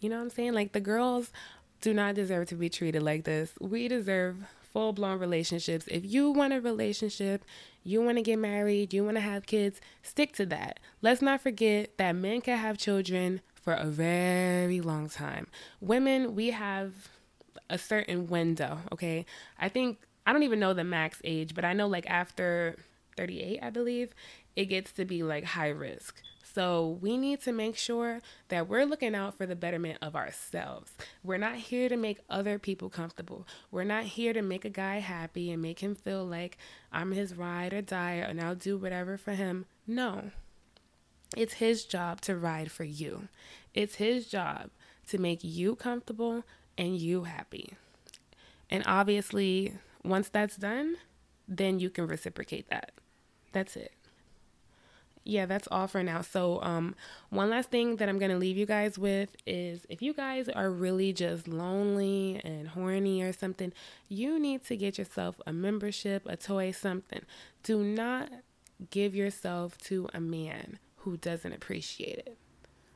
You 0.01 0.09
know 0.09 0.17
what 0.17 0.23
I'm 0.23 0.31
saying? 0.31 0.53
Like, 0.53 0.73
the 0.73 0.81
girls 0.81 1.33
do 1.81 1.95
not 1.95 2.15
deserve 2.15 2.49
to 2.49 2.55
be 2.55 2.69
treated 2.69 3.03
like 3.03 3.25
this. 3.25 3.53
We 3.61 3.89
deserve 3.89 4.45
full 4.73 4.93
blown 4.93 5.19
relationships. 5.19 5.87
If 5.89 6.05
you 6.05 6.31
want 6.31 6.53
a 6.53 6.61
relationship, 6.61 7.45
you 7.85 8.03
want 8.03 8.19
to 8.19 8.23
get 8.23 8.39
married, 8.39 8.95
you 8.95 9.05
want 9.05 9.17
to 9.17 9.23
have 9.23 9.47
kids, 9.47 9.81
stick 10.03 10.35
to 10.37 10.47
that. 10.47 10.81
Let's 11.03 11.23
not 11.23 11.41
forget 11.41 11.97
that 11.99 12.17
men 12.17 12.41
can 12.41 12.59
have 12.59 12.79
children 12.79 13.43
for 13.63 13.73
a 13.73 13.87
very 13.87 14.81
long 14.81 15.09
time. 15.09 15.47
Women, 15.81 16.35
we 16.35 16.51
have 16.51 17.09
a 17.71 17.79
certain 17.79 18.27
window, 18.27 18.81
okay? 18.93 19.25
I 19.59 19.69
think 19.69 19.99
I 20.27 20.33
don't 20.33 20.43
even 20.43 20.61
know 20.61 20.75
the 20.75 20.85
max 20.85 21.21
age, 21.25 21.55
but 21.55 21.65
I 21.65 21.73
know 21.73 21.89
like 21.89 22.09
after 22.09 22.77
38, 23.17 23.61
I 23.63 23.71
believe, 23.71 24.15
it 24.57 24.67
gets 24.67 24.93
to 24.93 25.05
be 25.05 25.23
like 25.23 25.45
high 25.45 25.69
risk. 25.69 26.23
So 26.55 26.99
we 27.01 27.17
need 27.17 27.41
to 27.43 27.53
make 27.53 27.79
sure 27.79 28.21
that 28.49 28.69
we're 28.69 28.85
looking 28.85 29.15
out 29.15 29.39
for 29.39 29.47
the 29.47 29.57
betterment 29.57 29.99
of 30.03 30.15
ourselves. 30.15 30.93
We're 31.25 31.39
not 31.39 31.55
here 31.55 31.89
to 31.89 31.97
make 31.97 32.19
other 32.29 32.59
people 32.59 32.91
comfortable. 32.91 33.47
We're 33.71 33.85
not 33.85 34.05
here 34.05 34.35
to 34.35 34.43
make 34.43 34.67
a 34.67 34.71
guy 34.71 34.99
happy 34.99 35.51
and 35.51 35.63
make 35.63 35.79
him 35.79 35.95
feel 35.95 36.27
like 36.27 36.59
I'm 36.93 37.13
his 37.13 37.35
ride 37.35 37.73
or 37.73 37.81
die 37.81 38.17
and 38.17 38.39
I'll 38.39 38.55
do 38.55 38.77
whatever 38.77 39.17
for 39.17 39.33
him. 39.33 39.65
No. 39.87 40.31
It's 41.37 41.55
his 41.55 41.85
job 41.85 42.21
to 42.23 42.37
ride 42.37 42.71
for 42.71 42.85
you. 42.85 43.29
It's 43.75 43.97
his 43.97 44.27
job 44.27 44.71
to 45.09 45.19
make 45.19 45.41
you 45.43 45.77
comfortable 45.77 46.45
and 46.77 46.97
you 46.97 47.25
happy. 47.25 47.75
And 48.71 48.83
obviously, 48.87 49.75
once 50.05 50.29
that's 50.29 50.57
done, 50.57 50.97
then 51.49 51.81
you 51.81 51.91
can 51.91 52.07
reciprocate 52.07 52.69
that. 52.71 52.93
That's 53.53 53.77
it 53.77 53.93
yeah, 55.25 55.47
that's 55.47 55.69
all 55.71 55.87
for 55.87 56.03
now. 56.03 56.23
So, 56.23 56.61
um, 56.63 56.95
one 57.31 57.51
last 57.51 57.71
thing 57.71 57.97
that 57.97 58.09
I'm 58.09 58.19
gonna 58.19 58.39
leave 58.39 58.57
you 58.57 58.67
guys 58.67 58.99
with 58.99 59.37
is 59.47 59.87
if 59.89 60.03
you 60.03 60.13
guys 60.13 60.49
are 60.49 60.71
really 60.71 61.13
just 61.13 61.47
lonely 61.47 62.41
and 62.45 62.69
horny 62.69 63.23
or 63.23 63.33
something, 63.33 63.73
you 64.09 64.39
need 64.39 64.65
to 64.67 64.77
get 64.77 64.99
yourself 64.99 65.41
a 65.47 65.53
membership, 65.53 66.23
a 66.27 66.37
toy, 66.37 66.73
something. 66.73 67.23
Do 67.63 67.83
not 67.83 68.31
give 68.91 69.15
yourself 69.15 69.79
to 69.79 70.09
a 70.13 70.21
man 70.21 70.79
who 71.03 71.17
doesn't 71.17 71.53
appreciate 71.53 72.19
it, 72.19 72.37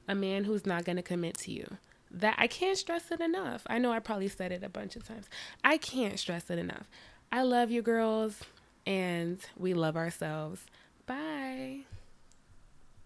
a 0.09 0.15
man 0.15 0.45
who's 0.45 0.67
not 0.67 0.85
gonna 0.85 1.03
commit 1.03 1.37
to 1.39 1.53
you. 1.53 1.79
That 2.11 2.37
I 2.39 2.47
can't 2.47 2.79
stress 2.79 3.11
it 3.11 3.21
enough. 3.21 3.63
I 3.67 3.79
know 3.79 3.93
I 3.93 3.99
probably 3.99 4.29
said 4.29 4.53
it 4.53 4.63
a 4.63 4.69
bunch 4.69 4.97
of 4.97 5.07
times. 5.07 5.27
I 5.65 5.77
can't 5.77 6.19
stress 6.19 6.49
it 6.51 6.59
enough. 6.59 6.89
I 7.33 7.43
love 7.43 7.71
you, 7.71 7.83
girls, 7.83 8.41
and 8.87 9.39
we 9.57 9.75
love 9.75 9.97
ourselves. 9.97 10.65